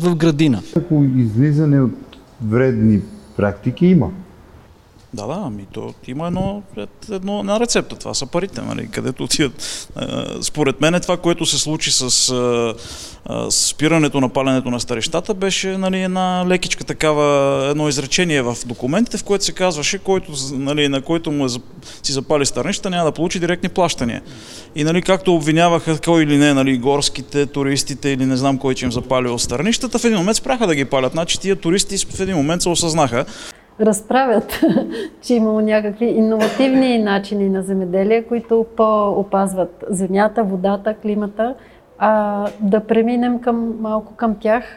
в 0.00 0.16
градина. 0.16 0.62
Ако 0.76 1.04
излизане 1.16 1.80
от 1.80 1.90
вредни 2.48 3.00
практики 3.36 3.86
има. 3.86 4.10
Да, 5.14 5.26
да, 5.26 5.42
ами 5.46 5.66
то 5.72 5.94
има 6.06 6.26
едно, 6.26 6.62
едно, 7.12 7.40
една 7.40 7.60
рецепта, 7.60 7.96
това 7.96 8.14
са 8.14 8.26
парите, 8.26 8.60
нали, 8.60 8.88
където 8.88 9.24
отиват. 9.24 9.88
Според 10.42 10.80
мен 10.80 11.00
това, 11.00 11.16
което 11.16 11.46
се 11.46 11.58
случи 11.58 11.92
с, 11.92 12.10
с 12.10 12.34
спирането 13.50 14.20
на 14.20 14.28
паленето 14.28 14.70
на 14.70 14.80
старищата, 14.80 15.34
беше 15.34 15.78
нали, 15.78 16.02
една 16.02 16.44
лекичка 16.48 16.84
такава, 16.84 17.66
едно 17.70 17.88
изречение 17.88 18.42
в 18.42 18.56
документите, 18.66 19.18
в 19.18 19.24
което 19.24 19.44
се 19.44 19.52
казваше, 19.52 19.98
който, 19.98 20.32
нали, 20.52 20.88
на 20.88 21.02
който 21.02 21.32
му 21.32 21.46
е, 21.46 21.48
си 22.02 22.12
запали 22.12 22.46
старнища, 22.46 22.90
няма 22.90 23.04
да 23.04 23.12
получи 23.12 23.40
директни 23.40 23.68
плащания. 23.68 24.22
И 24.76 24.84
нали, 24.84 25.02
както 25.02 25.34
обвиняваха 25.34 25.98
кой 25.98 26.22
или 26.22 26.36
не, 26.36 26.54
нали, 26.54 26.78
горските, 26.78 27.46
туристите 27.46 28.08
или 28.08 28.26
не 28.26 28.36
знам 28.36 28.58
кой, 28.58 28.74
че 28.74 28.84
им 28.84 28.92
запалил 28.92 29.38
старнищата, 29.38 29.98
в 29.98 30.04
един 30.04 30.18
момент 30.18 30.36
спряха 30.36 30.66
да 30.66 30.74
ги 30.74 30.84
палят. 30.84 31.12
Значи 31.12 31.40
тия 31.40 31.56
туристи 31.56 31.98
в 31.98 32.20
един 32.20 32.36
момент 32.36 32.62
се 32.62 32.68
осъзнаха, 32.68 33.24
разправят, 33.80 34.60
че 35.22 35.34
имало 35.34 35.60
някакви 35.60 36.06
иновативни 36.06 36.98
начини 36.98 37.48
на 37.48 37.62
земеделие, 37.62 38.22
които 38.22 38.66
по-опазват 38.76 39.84
земята, 39.90 40.44
водата, 40.44 40.94
климата, 40.94 41.54
а 41.98 42.46
да 42.60 42.80
преминем 42.80 43.40
към, 43.40 43.74
малко 43.80 44.14
към 44.14 44.36
тях 44.40 44.76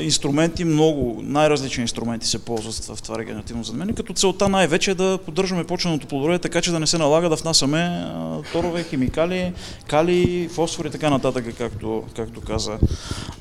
инструменти, 0.00 0.64
много, 0.64 1.20
най-различни 1.22 1.82
инструменти 1.82 2.26
се 2.26 2.38
ползват 2.38 2.98
в 2.98 3.02
това 3.02 3.18
регенеративно 3.18 3.64
задмени, 3.64 3.94
като 3.94 4.12
целта 4.12 4.48
най-вече 4.48 4.90
е 4.90 4.94
да 4.94 5.18
поддържаме 5.24 5.64
почвеното 5.64 6.06
плодородие, 6.06 6.38
така 6.38 6.60
че 6.60 6.70
да 6.70 6.80
не 6.80 6.86
се 6.86 6.98
налага 6.98 7.28
да 7.28 7.36
внасяме 7.36 8.06
торове, 8.52 8.82
химикали, 8.82 9.52
кали, 9.86 10.48
фосфор 10.52 10.84
и 10.84 10.90
така 10.90 11.10
нататък, 11.10 11.44
както, 11.58 12.02
както 12.16 12.40
каза 12.40 12.78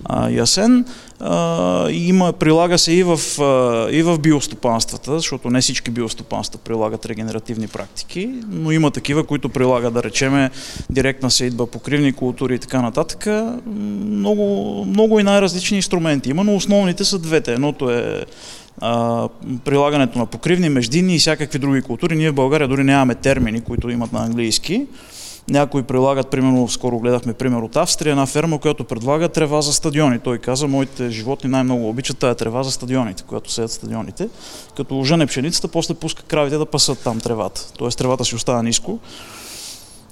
а, 0.06 0.30
Ясен. 0.30 0.86
А, 1.20 1.90
има, 1.90 2.34
прилага 2.34 2.78
се 2.78 2.92
и 2.92 3.04
в, 3.04 3.20
а, 3.42 3.88
и 3.92 4.04
в 4.04 4.20
биостопанствата, 4.20 5.20
защото 5.20 5.50
не 5.50 5.62
всички 5.62 5.92
биостопанства 5.92 6.60
прилагат 6.60 7.06
регенеративни 7.06 7.68
практики, 7.68 8.30
но 8.50 8.72
има 8.72 8.92
такива, 8.92 9.24
които 9.24 9.50
прилагат, 9.50 9.94
да 9.94 10.04
речеме, 10.04 10.50
директна 10.90 11.32
сейдба, 11.32 11.68
покривни 11.68 12.14
култури 12.14 12.56
и 12.56 12.60
така 12.60 12.82
нататък. 12.82 13.28
Много, 13.66 14.86
много 14.86 15.20
и 15.20 15.24
най-различни 15.24 15.78
инструменти 15.78 16.05
има, 16.26 16.44
но 16.44 16.56
основните 16.56 17.06
са 17.06 17.20
двете. 17.20 17.54
Едното 17.54 17.92
е 17.92 18.26
а, 18.82 19.28
прилагането 19.66 20.20
на 20.20 20.26
покривни, 20.26 20.70
междинни 20.70 21.16
и 21.16 21.20
всякакви 21.20 21.60
други 21.60 21.82
култури. 21.82 22.16
Ние 22.16 22.32
в 22.32 22.36
България 22.36 22.68
дори 22.68 22.84
нямаме 22.84 23.16
термини, 23.16 23.62
които 23.62 23.90
имат 23.90 24.14
на 24.14 24.24
английски. 24.24 24.86
Някои 25.50 25.84
прилагат, 25.84 26.30
примерно, 26.30 26.68
скоро 26.68 27.00
гледахме 27.00 27.34
пример 27.34 27.62
от 27.62 27.76
Австрия, 27.76 28.12
една 28.12 28.26
ферма, 28.26 28.60
която 28.60 28.84
предлага 28.84 29.30
трева 29.30 29.62
за 29.62 29.74
стадиони. 29.74 30.20
Той 30.20 30.38
каза, 30.38 30.68
моите 30.68 31.10
животни 31.10 31.50
най-много 31.50 31.90
обичат 31.90 32.18
тая 32.18 32.36
трева 32.36 32.64
за 32.64 32.72
стадионите, 32.72 33.24
която 33.24 33.52
седят 33.52 33.72
стадионите. 33.72 34.30
Като 34.78 35.00
ожене 35.00 35.28
пшеницата, 35.28 35.68
после 35.68 35.94
пуска 35.94 36.24
кравите 36.24 36.58
да 36.58 36.66
пасат 36.66 37.00
там 37.00 37.20
тревата. 37.20 37.62
Тоест 37.78 37.98
тревата 37.98 38.26
си 38.26 38.36
остава 38.36 38.64
ниско. 38.64 39.00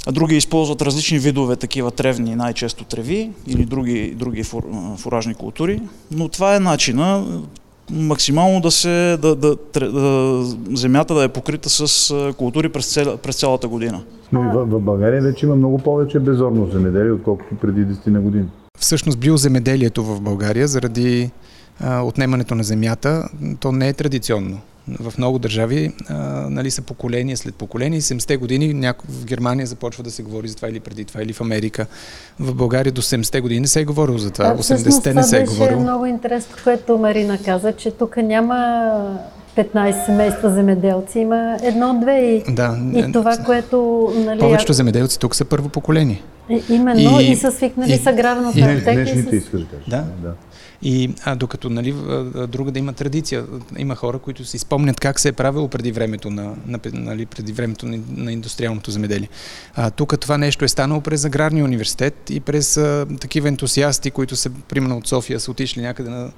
А 0.07 0.11
други 0.11 0.35
използват 0.35 0.81
различни 0.81 1.19
видове 1.19 1.55
такива 1.55 1.91
тревни, 1.91 2.35
най-често 2.35 2.83
треви 2.83 3.31
или 3.47 3.65
други, 3.65 4.15
други 4.15 4.43
фур, 4.43 4.63
фуражни 4.97 5.33
култури. 5.33 5.81
Но 6.11 6.29
това 6.29 6.55
е 6.55 6.59
начина 6.59 7.25
максимално 7.91 8.61
да 8.61 8.71
се, 8.71 9.17
да, 9.21 9.35
да, 9.35 9.55
да, 9.75 10.43
земята 10.73 11.15
да 11.15 11.23
е 11.23 11.27
покрита 11.27 11.69
с 11.69 12.13
култури 12.37 12.69
през, 12.69 12.93
цел, 12.93 13.17
през 13.17 13.35
цялата 13.35 13.67
година. 13.67 14.03
Но 14.31 14.43
и 14.43 14.47
в, 14.53 14.65
в 14.65 14.79
България 14.79 15.21
вече 15.21 15.45
има 15.45 15.55
много 15.55 15.77
повече 15.77 16.19
безорно 16.19 16.69
земеделие, 16.71 17.11
отколкото 17.11 17.55
преди 17.55 17.85
10 17.85 18.07
на 18.07 18.21
години. 18.21 18.45
Всъщност 18.79 19.19
биоземеделието 19.19 20.03
в 20.03 20.21
България 20.21 20.67
заради 20.67 21.31
а, 21.79 22.01
отнемането 22.01 22.55
на 22.55 22.63
земята, 22.63 23.29
то 23.59 23.71
не 23.71 23.87
е 23.87 23.93
традиционно 23.93 24.59
в 24.87 25.13
много 25.17 25.39
държави 25.39 25.93
а, 26.09 26.15
нали, 26.49 26.71
са 26.71 26.81
поколения 26.81 27.37
след 27.37 27.55
поколение. 27.55 28.01
70-те 28.01 28.37
години 28.37 28.73
няко... 28.73 29.05
в 29.09 29.25
Германия 29.25 29.67
започва 29.67 30.03
да 30.03 30.11
се 30.11 30.23
говори 30.23 30.47
за 30.47 30.55
това 30.55 30.69
или 30.69 30.79
преди 30.79 31.05
това, 31.05 31.21
или 31.23 31.33
в 31.33 31.41
Америка. 31.41 31.85
В 32.39 32.55
България 32.55 32.91
до 32.91 33.01
70-те 33.01 33.41
години 33.41 33.59
не 33.59 33.67
се 33.67 33.81
е 33.81 33.85
говорило 33.85 34.17
за 34.17 34.31
това. 34.31 34.55
80-те 34.57 35.13
не 35.13 35.23
се 35.23 35.41
е 35.41 35.45
говорило. 35.45 35.79
Това 35.79 35.91
много 35.91 36.05
интересно, 36.05 36.55
което 36.63 36.97
Марина 36.97 37.37
каза, 37.45 37.71
че 37.71 37.91
тук 37.91 38.17
няма 38.17 39.19
15 39.57 40.05
семейства 40.05 40.49
земеделци, 40.49 41.19
има 41.19 41.57
едно-две 41.63 42.19
и, 42.19 42.53
да, 42.53 42.77
и 42.95 43.11
това, 43.11 43.37
което... 43.37 44.09
Нали, 44.15 44.39
повечето 44.39 44.73
земеделци 44.73 45.19
тук 45.19 45.35
са 45.35 45.45
първо 45.45 45.69
поколение. 45.69 46.23
Именно 46.69 47.19
и, 47.19 47.25
и 47.25 47.35
са 47.35 47.51
свикнали 47.51 47.97
с 47.97 48.07
аграрната 48.07 48.59
аптека. 48.59 49.15
Да. 49.87 50.03
да. 50.21 50.33
И 50.33 50.52
а, 51.25 51.35
докато 51.35 51.69
нали, 51.69 51.93
друга 52.47 52.71
да 52.71 52.79
има 52.79 52.93
традиция, 52.93 53.45
има 53.77 53.95
хора, 53.95 54.19
които 54.19 54.45
си 54.45 54.57
спомнят 54.57 54.99
как 54.99 55.19
се 55.19 55.29
е 55.29 55.31
правило 55.31 55.67
преди 55.67 55.91
времето 55.91 56.29
на, 56.29 56.55
на, 56.67 56.79
нали, 56.93 57.25
преди 57.25 57.53
времето 57.53 57.85
на, 57.85 57.99
на 58.09 58.31
индустриалното 58.31 58.91
земеделие. 58.91 59.29
Тук 59.95 60.19
това 60.19 60.37
нещо 60.37 60.65
е 60.65 60.67
станало 60.67 61.01
през 61.01 61.25
Аграрния 61.25 61.65
университет 61.65 62.29
и 62.29 62.39
през 62.39 62.77
а, 62.77 63.05
такива 63.19 63.47
ентусиасти, 63.47 64.11
които 64.11 64.35
са, 64.35 64.49
примерно 64.49 64.97
от 64.97 65.07
София, 65.07 65.39
са 65.39 65.51
отишли 65.51 65.81
някъде 65.81 66.09
на, 66.09 66.31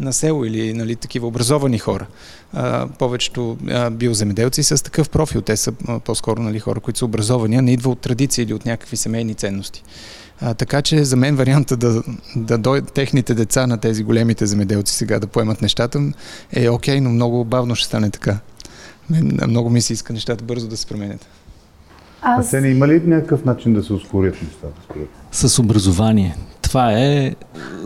на 0.00 0.12
село 0.12 0.44
или 0.44 0.72
нали, 0.72 0.96
такива 0.96 1.26
образовани 1.26 1.78
хора. 1.78 2.06
А, 2.52 2.86
повечето 2.98 3.58
а, 3.68 3.90
биоземеделци 3.90 4.62
са 4.62 4.78
с 4.78 4.82
такъв 4.82 5.08
профил. 5.08 5.40
Те 5.40 5.56
са 5.56 5.72
а, 5.88 5.98
по-скоро 5.98 6.42
нали, 6.42 6.58
хора, 6.58 6.80
които 6.80 6.98
са 6.98 7.04
образовани, 7.04 7.56
а 7.56 7.62
не 7.62 7.72
идва 7.72 7.90
от 7.90 8.00
традиция 8.00 8.42
или 8.42 8.54
от 8.54 8.66
някакви 8.66 8.96
семейни 8.96 9.34
ценности. 9.34 9.82
А, 10.42 10.54
така 10.54 10.82
че 10.82 11.04
за 11.04 11.16
мен 11.16 11.36
варианта 11.36 11.76
да, 11.76 12.02
да 12.36 12.58
дойдат 12.58 12.92
техните 12.92 13.34
деца 13.34 13.66
на 13.66 13.78
тези 13.78 14.04
големите 14.04 14.46
земеделци 14.46 14.94
сега 14.94 15.18
да 15.18 15.26
поемат 15.26 15.62
нещата 15.62 16.12
е 16.52 16.68
окей, 16.68 16.96
okay, 16.96 17.00
но 17.00 17.10
много 17.10 17.44
бавно 17.44 17.74
ще 17.74 17.86
стане 17.86 18.10
така. 18.10 18.38
Мен, 19.10 19.38
много 19.48 19.70
ми 19.70 19.80
се 19.80 19.92
иска 19.92 20.12
нещата 20.12 20.44
бързо 20.44 20.68
да 20.68 20.76
се 20.76 20.86
променят. 20.86 21.26
Аз... 22.22 22.46
А 22.46 22.48
се 22.48 22.60
не 22.60 22.68
има 22.68 22.88
ли 22.88 23.02
някакъв 23.06 23.44
начин 23.44 23.74
да 23.74 23.82
се 23.82 23.92
ускорят 23.92 24.42
нещата? 24.42 24.82
Според? 24.84 25.08
С 25.32 25.58
образование. 25.58 26.36
Това 26.62 26.92
е 26.92 27.34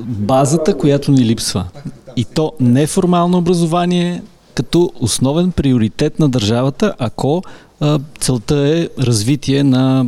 базата, 0.03 0.77
която 0.79 1.13
ни 1.13 1.25
липсва. 1.25 1.67
И 2.17 2.25
то 2.25 2.53
неформално 2.61 3.39
образование 3.39 4.23
като 4.55 4.93
основен 5.01 5.53
приоритет 5.53 6.19
на 6.19 6.29
държавата, 6.29 6.95
ако 6.99 7.43
целта 8.21 8.69
е 8.69 8.89
развитие 8.99 9.65
на 9.65 10.07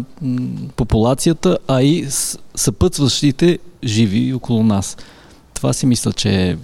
популацията, 0.76 1.58
а 1.68 1.82
и 1.82 2.06
съпътстващите 2.54 3.58
живи 3.84 4.34
около 4.34 4.62
нас. 4.62 4.96
Това 5.54 5.72
си 5.72 5.86
мисля, 5.86 6.12
че... 6.12 6.56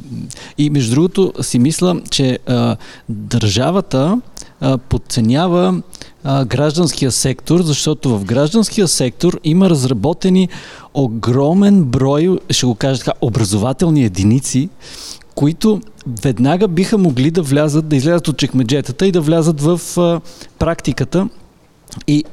И 0.58 0.70
между 0.70 0.94
другото 0.94 1.32
си 1.42 1.58
мисля, 1.58 2.00
че 2.10 2.38
а, 2.46 2.76
държавата 3.08 4.20
а, 4.60 4.78
подценява 4.78 5.82
а, 6.24 6.44
гражданския 6.44 7.12
сектор, 7.12 7.62
защото 7.62 8.18
в 8.18 8.24
гражданския 8.24 8.88
сектор 8.88 9.40
има 9.44 9.70
разработени 9.70 10.48
огромен 10.94 11.84
брой, 11.84 12.38
ще 12.50 12.66
го 12.66 12.74
кажа 12.74 12.98
така, 12.98 13.12
образователни 13.20 14.04
единици, 14.04 14.68
които 15.34 15.80
веднага 16.22 16.68
биха 16.68 16.98
могли 16.98 17.30
да 17.30 17.42
влязат, 17.42 17.88
да 17.88 17.96
излязат 17.96 18.28
от 18.28 18.36
чекмеджетата 18.36 19.06
и 19.06 19.12
да 19.12 19.20
влязат 19.20 19.60
в 19.60 19.80
а, 19.98 20.20
практиката. 20.58 21.28
И 22.06 22.24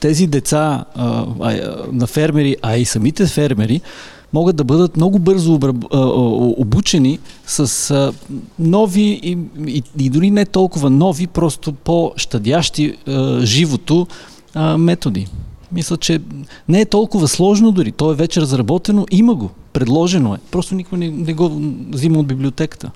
тези 0.00 0.26
деца 0.26 0.84
а, 0.94 1.26
а, 1.40 1.76
на 1.92 2.06
фермери, 2.06 2.56
а 2.62 2.76
и 2.76 2.84
самите 2.84 3.26
фермери, 3.26 3.80
могат 4.32 4.56
да 4.56 4.64
бъдат 4.64 4.96
много 4.96 5.18
бързо 5.18 5.60
обучени 6.58 7.18
с 7.46 8.12
нови 8.58 9.20
и, 9.22 9.38
и, 9.66 9.82
и 9.98 10.10
дори 10.10 10.30
не 10.30 10.46
толкова 10.46 10.90
нови, 10.90 11.26
просто 11.26 11.72
по-щадящи 11.72 12.96
живото 13.42 14.06
методи. 14.78 15.26
Мисля, 15.74 15.96
че 15.96 16.20
не 16.68 16.80
е 16.80 16.84
толкова 16.84 17.28
сложно 17.28 17.72
дори. 17.72 17.92
То 17.92 18.12
е 18.12 18.14
вече 18.14 18.40
разработено, 18.40 19.06
има 19.10 19.34
го, 19.34 19.50
предложено 19.72 20.34
е. 20.34 20.38
Просто 20.50 20.74
никой 20.74 20.98
не, 20.98 21.10
не 21.10 21.34
го 21.34 21.62
взима 21.92 22.18
от 22.18 22.26
библиотеката. 22.26 22.90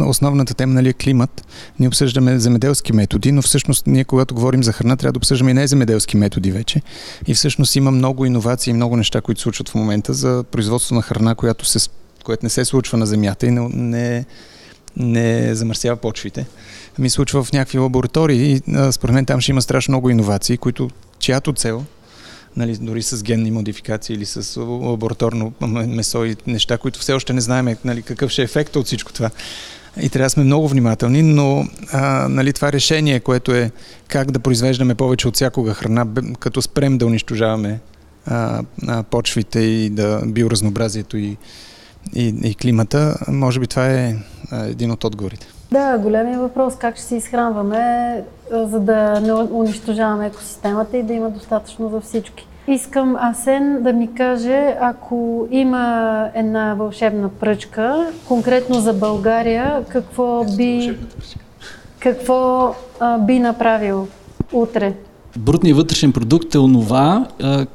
Основната 0.00 0.54
тема 0.54 0.74
нали, 0.74 0.88
е 0.88 0.92
климат. 0.92 1.46
Ние 1.78 1.88
обсъждаме 1.88 2.38
земеделски 2.38 2.92
методи, 2.92 3.32
но 3.32 3.42
всъщност 3.42 3.86
ние, 3.86 4.04
когато 4.04 4.34
говорим 4.34 4.62
за 4.62 4.72
храна, 4.72 4.96
трябва 4.96 5.12
да 5.12 5.18
обсъждаме 5.18 5.50
и 5.50 5.54
не 5.54 5.66
земеделски 5.66 6.16
методи 6.16 6.50
вече. 6.50 6.82
И 7.26 7.34
всъщност 7.34 7.76
има 7.76 7.90
много 7.90 8.24
иновации 8.24 8.70
и 8.70 8.74
много 8.74 8.96
неща, 8.96 9.20
които 9.20 9.40
се 9.40 9.42
случват 9.42 9.68
в 9.68 9.74
момента 9.74 10.12
за 10.12 10.44
производство 10.50 10.94
на 10.94 11.02
храна, 11.02 11.34
която, 11.34 11.64
се, 11.64 11.88
която 12.24 12.46
не 12.46 12.50
се 12.50 12.64
случва 12.64 12.98
на 12.98 13.06
земята 13.06 13.46
и 13.46 13.50
не, 13.50 13.68
не, 13.72 14.24
не 14.96 15.54
замърсява 15.54 15.96
почвите. 15.96 16.46
Ами 16.98 17.10
случва 17.10 17.44
в 17.44 17.52
някакви 17.52 17.78
лаборатории 17.78 18.52
и 18.52 18.62
според 18.92 19.14
мен 19.14 19.26
там 19.26 19.40
ще 19.40 19.52
има 19.52 19.62
страшно 19.62 19.92
много 19.92 20.10
иновации, 20.10 20.56
които, 20.56 20.90
чиято 21.18 21.52
цел 21.52 21.84
нали, 22.56 22.76
дори 22.80 23.02
с 23.02 23.22
генни 23.22 23.50
модификации 23.50 24.14
или 24.16 24.26
с 24.26 24.60
лабораторно 24.60 25.52
месо 25.86 26.24
и 26.24 26.36
неща, 26.46 26.78
които 26.78 26.98
все 26.98 27.12
още 27.12 27.32
не 27.32 27.40
знаем 27.40 27.76
нали, 27.84 28.02
какъв 28.02 28.30
ще 28.30 28.42
е 28.42 28.44
ефект 28.44 28.76
от 28.76 28.86
всичко 28.86 29.12
това. 29.12 29.30
И 30.02 30.08
трябва 30.08 30.26
да 30.26 30.30
сме 30.30 30.44
много 30.44 30.68
внимателни, 30.68 31.22
но 31.22 31.68
а, 31.92 32.28
нали, 32.28 32.52
това 32.52 32.72
решение, 32.72 33.20
което 33.20 33.54
е 33.54 33.70
как 34.08 34.30
да 34.30 34.38
произвеждаме 34.40 34.94
повече 34.94 35.28
от 35.28 35.34
всякога 35.34 35.74
храна, 35.74 36.06
като 36.40 36.62
спрем 36.62 36.98
да 36.98 37.06
унищожаваме 37.06 37.80
а, 38.26 38.62
а, 38.86 39.02
почвите 39.02 39.60
и 39.60 39.90
да 39.90 40.22
биоразнообразието 40.26 41.16
и, 41.16 41.36
и, 42.14 42.34
и 42.44 42.54
климата, 42.54 43.18
може 43.28 43.60
би 43.60 43.66
това 43.66 43.86
е 43.86 44.16
а, 44.50 44.66
един 44.66 44.90
от 44.90 45.04
отговорите. 45.04 45.46
Да, 45.76 45.98
големия 45.98 46.38
въпрос 46.38 46.76
как 46.76 46.96
ще 46.96 47.04
се 47.04 47.16
изхранваме, 47.16 48.22
за 48.52 48.80
да 48.80 49.20
не 49.20 49.32
унищожаваме 49.32 50.26
екосистемата 50.26 50.96
и 50.96 51.02
да 51.02 51.12
има 51.12 51.30
достатъчно 51.30 51.88
за 51.88 52.00
всички. 52.00 52.46
Искам 52.68 53.16
Асен 53.16 53.82
да 53.82 53.92
ми 53.92 54.14
каже, 54.14 54.76
ако 54.80 55.48
има 55.50 56.28
една 56.34 56.74
вълшебна 56.74 57.28
пръчка, 57.28 58.06
конкретно 58.28 58.80
за 58.80 58.92
България, 58.92 59.84
какво 59.88 60.44
би, 60.56 60.98
какво 61.98 62.74
а, 63.00 63.18
би 63.18 63.38
направил 63.38 64.08
утре? 64.52 64.94
Брутният 65.38 65.76
вътрешен 65.76 66.12
продукт 66.12 66.54
е 66.54 66.58
онова, 66.58 67.26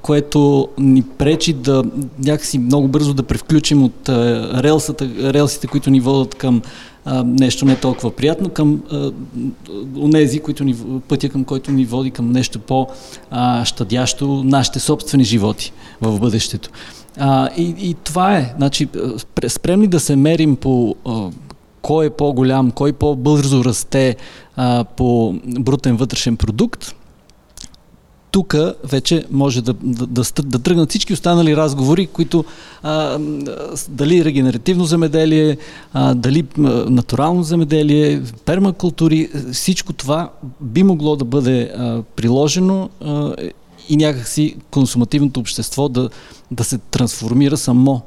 което 0.01 0.67
ни 0.77 1.03
пречи 1.17 1.53
да 1.53 1.83
някакси 2.25 2.59
много 2.59 2.87
бързо 2.87 3.13
да 3.13 3.23
превключим 3.23 3.83
от 3.83 4.09
релсата, 4.09 5.09
релсите, 5.33 5.67
които 5.67 5.89
ни 5.89 5.99
водят 5.99 6.35
към 6.35 6.61
а, 7.05 7.23
нещо 7.23 7.65
не 7.65 7.75
толкова 7.75 8.11
приятно, 8.15 8.49
към 8.49 8.81
онези, 9.97 10.39
които 10.39 10.63
ни, 10.63 10.75
пътя 11.07 11.29
към 11.29 11.43
който 11.43 11.71
ни 11.71 11.85
води 11.85 12.11
към 12.11 12.31
нещо 12.31 12.59
по-щадящо 12.59 14.43
нашите 14.43 14.79
собствени 14.79 15.23
животи 15.23 15.73
в 16.01 16.19
бъдещето. 16.19 16.69
А, 17.17 17.49
и, 17.57 17.75
и 17.77 17.93
това 17.93 18.37
е. 18.37 18.53
Значи, 18.57 18.87
спремни 19.47 19.87
да 19.87 19.99
се 19.99 20.15
мерим 20.15 20.55
по 20.55 20.95
а, 21.05 21.29
кой 21.81 22.05
е 22.05 22.09
по-голям, 22.09 22.71
кой 22.71 22.93
по-бързо 22.93 23.65
расте 23.65 24.15
а, 24.55 24.83
по 24.83 25.35
брутен 25.43 25.95
вътрешен 25.95 26.37
продукт, 26.37 26.95
тук 28.31 28.55
вече 28.83 29.25
може 29.31 29.61
да, 29.61 29.73
да, 29.73 30.05
да, 30.07 30.23
да 30.43 30.59
тръгнат 30.59 30.89
всички 30.89 31.13
останали 31.13 31.55
разговори, 31.55 32.07
които 32.07 32.45
а, 32.83 33.19
дали 33.89 34.25
регенеративно 34.25 34.85
земеделие, 34.85 35.57
а, 35.93 36.13
дали 36.13 36.45
а, 36.57 36.61
натурално 36.89 37.43
земеделие, 37.43 38.21
пермакултури, 38.45 39.29
всичко 39.53 39.93
това 39.93 40.31
би 40.61 40.83
могло 40.83 41.15
да 41.15 41.25
бъде 41.25 41.61
а, 41.61 42.03
приложено 42.15 42.89
а, 43.01 43.33
и 43.89 43.97
някакси 43.97 44.55
консумативното 44.71 45.39
общество 45.39 45.89
да, 45.89 46.09
да 46.51 46.63
се 46.63 46.77
трансформира 46.77 47.57
само. 47.57 48.01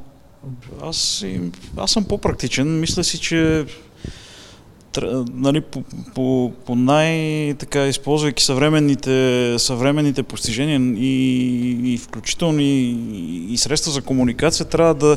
Аз, 0.82 1.24
аз 1.76 1.90
съм 1.90 2.04
по-практичен. 2.04 2.80
Мисля 2.80 3.04
си, 3.04 3.20
че 3.20 3.64
нали, 5.34 5.60
по, 5.60 5.82
по, 6.14 6.52
по 6.66 6.74
най- 6.76 7.54
така, 7.54 7.86
използвайки 7.86 8.44
съвременните, 8.44 9.54
съвременните 9.58 10.22
постижения 10.22 10.80
и, 10.80 11.92
и 11.94 11.98
включително 11.98 12.60
и, 12.60 12.96
и 13.50 13.56
средства 13.56 13.92
за 13.92 14.02
комуникация, 14.02 14.66
трябва 14.66 14.94
да, 14.94 15.16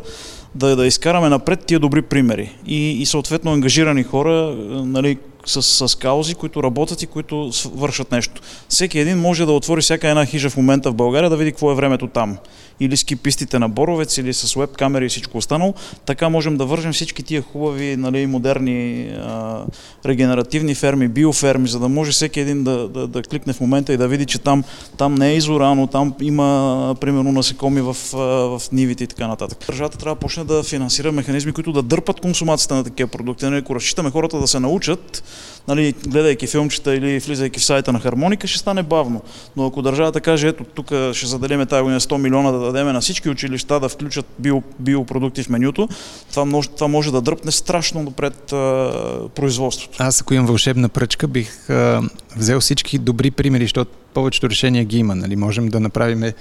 да, 0.56 0.76
да 0.76 0.88
изкараме 0.88 1.30
напред 1.30 1.66
тия 1.66 1.80
добри 1.80 2.02
примери. 2.02 2.52
И, 2.68 3.02
и 3.02 3.06
съответно 3.06 3.52
ангажирани 3.52 4.04
хора, 4.04 4.56
нали, 4.70 5.18
с, 5.48 5.88
с 5.88 5.96
каузи, 5.96 6.36
които 6.36 6.64
работят 6.64 7.02
и 7.02 7.08
които 7.08 7.52
вършат 7.74 8.12
нещо. 8.12 8.42
Всеки 8.70 9.00
един 9.00 9.18
може 9.18 9.46
да 9.46 9.52
отвори 9.52 9.82
всяка 9.82 10.10
една 10.10 10.26
хижа 10.26 10.50
в 10.50 10.58
момента 10.58 10.92
в 10.92 10.96
България 10.96 11.30
да 11.30 11.38
види 11.38 11.52
какво 11.52 11.72
е 11.72 11.76
времето 11.76 12.08
там. 12.08 12.38
Или 12.80 12.98
ски 12.98 13.16
пистите 13.16 13.60
на 13.60 13.70
Боровец, 13.70 14.18
или 14.18 14.34
с 14.34 14.54
веб 14.54 14.78
камери 14.78 15.06
и 15.06 15.10
всичко 15.10 15.38
останало. 15.38 15.74
Така 16.06 16.30
можем 16.30 16.58
да 16.58 16.66
вържем 16.66 16.94
всички 16.94 17.24
тия 17.24 17.42
хубави, 17.42 17.96
нали, 17.96 18.26
модерни 18.26 19.10
а, 19.22 19.62
регенеративни 20.06 20.76
ферми, 20.76 21.08
биоферми, 21.08 21.68
за 21.68 21.80
да 21.80 21.90
може 21.90 22.12
всеки 22.12 22.40
един 22.40 22.64
да, 22.64 22.88
да, 22.88 23.08
да 23.08 23.22
кликне 23.22 23.54
в 23.54 23.60
момента 23.60 23.94
и 23.94 23.98
да 23.98 24.08
види, 24.08 24.26
че 24.26 24.40
там, 24.40 24.64
там 24.98 25.16
не 25.16 25.30
е 25.30 25.36
изорано, 25.36 25.88
там 25.88 26.14
има 26.22 26.96
примерно 27.02 27.32
насекоми 27.32 27.82
в, 27.82 27.98
в 28.14 28.62
нивите 28.72 29.04
и 29.04 29.08
така 29.08 29.28
нататък. 29.28 29.58
Държавата 29.68 29.98
трябва 29.98 30.16
да 30.16 30.20
почне 30.20 30.44
да 30.44 30.64
финансира 30.64 31.12
механизми, 31.12 31.52
които 31.52 31.72
да 31.72 31.82
дърпат 31.82 32.20
консумацията 32.20 32.76
на 32.76 32.84
такива 32.84 33.10
продукти. 33.10 33.46
Нали, 33.46 33.58
ако 33.58 33.76
разчитаме 33.76 34.12
хората 34.12 34.40
да 34.40 34.48
се 34.48 34.60
научат, 34.60 35.24
нали, 35.68 35.94
гледайки 36.08 36.48
филмчета 36.48 36.96
или 36.96 37.20
влизайки 37.20 37.60
в 37.60 37.66
сайта 37.66 37.94
на 37.94 38.00
хармоника, 38.00 38.48
ще 38.48 38.60
стане 38.60 38.84
бавно. 38.84 39.22
Но 39.58 39.66
ако 39.66 39.82
държавата 39.82 40.22
каже, 40.22 40.48
ето 40.48 40.64
тук 40.64 40.88
ще 41.14 41.26
заделиме 41.26 41.66
тази 41.66 41.84
година 41.84 42.00
100 42.00 42.18
милиона 42.18 42.52
да 42.52 42.60
дадеме 42.60 42.94
на 42.94 43.02
всички 43.02 43.30
училища 43.30 43.80
да 43.80 43.90
включат 43.90 44.26
био, 44.40 44.64
биопродукти 44.80 45.44
в 45.44 45.50
менюто, 45.50 45.90
това 46.30 46.46
може, 46.46 46.70
това 46.70 46.88
може 46.88 47.12
да 47.12 47.22
дръпне 47.22 47.52
страшно 47.52 48.04
напред 48.04 48.54
а, 48.54 48.92
производството. 49.36 49.98
Аз 50.00 50.22
ако 50.22 50.34
имам 50.34 50.46
вълшебна 50.46 50.90
пръчка, 50.90 51.28
бих 51.28 51.70
а, 51.70 52.02
взел 52.36 52.60
всички 52.60 52.98
добри 52.98 53.32
примери, 53.32 53.64
защото 53.64 53.92
повечето 54.14 54.50
решения 54.50 54.86
ги 54.86 54.98
има. 54.98 55.16
Нали? 55.16 55.36
Можем 55.36 55.68
да 55.68 55.80
направим 55.80 56.24
е, 56.24 56.34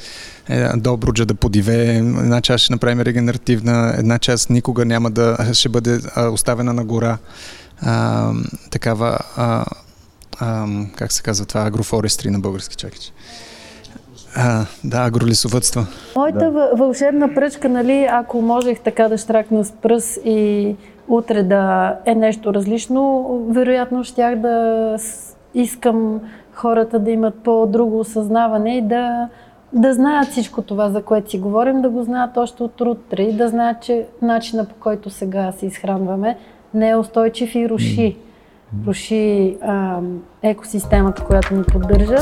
добруджа 0.76 1.26
да 1.26 1.34
подивее, 1.34 1.96
една 1.96 2.40
част 2.40 2.64
ще 2.64 2.72
направим 2.72 3.00
регенеративна, 3.00 3.94
една 3.98 4.18
част 4.18 4.50
никога 4.50 4.84
няма 4.84 5.10
да 5.10 5.36
ще 5.52 5.68
бъде 5.68 6.00
а, 6.14 6.28
оставена 6.28 6.72
на 6.72 6.84
гора 6.84 7.18
а, 7.82 8.32
такава, 8.70 9.18
а, 9.36 9.64
а, 10.40 10.66
как 10.96 11.12
се 11.12 11.22
казва 11.22 11.46
това, 11.46 11.60
агрофорестри 11.60 12.30
на 12.30 12.38
български, 12.38 12.76
чакай. 12.76 12.98
А, 14.36 14.66
да, 14.84 15.04
агролесовътство. 15.04 15.86
Моята 16.16 16.50
да. 16.50 16.70
вълшебна 16.74 17.34
пръчка, 17.34 17.68
нали, 17.68 18.08
ако 18.10 18.42
можех 18.42 18.80
така 18.80 19.08
да 19.08 19.18
штракна 19.18 19.64
с 19.64 19.72
пръс 19.72 20.18
и 20.24 20.74
утре 21.08 21.42
да 21.42 21.94
е 22.04 22.14
нещо 22.14 22.54
различно, 22.54 23.28
вероятно 23.48 24.04
щях 24.04 24.36
да 24.36 24.96
искам 25.54 26.20
хората 26.54 26.98
да 26.98 27.10
имат 27.10 27.34
по-друго 27.34 28.00
осъзнаване 28.00 28.76
и 28.76 28.82
да, 28.82 29.28
да 29.72 29.94
знаят 29.94 30.28
всичко 30.28 30.62
това, 30.62 30.90
за 30.90 31.02
което 31.02 31.30
си 31.30 31.38
говорим, 31.38 31.82
да 31.82 31.90
го 31.90 32.02
знаят 32.02 32.36
още 32.36 32.62
от 32.62 32.80
утре 32.80 33.22
и 33.22 33.36
да 33.36 33.48
знаят, 33.48 33.82
че 33.82 34.06
начина 34.22 34.64
по 34.64 34.74
който 34.74 35.10
сега 35.10 35.52
се 35.52 35.66
изхранваме 35.66 36.36
не 36.74 36.90
е 36.90 36.96
устойчив 36.96 37.54
и 37.54 37.68
руши. 37.68 38.16
Руши 38.86 39.56
а, 39.62 40.00
екосистемата, 40.42 41.24
която 41.24 41.54
ни 41.54 41.62
поддържа. 41.64 42.18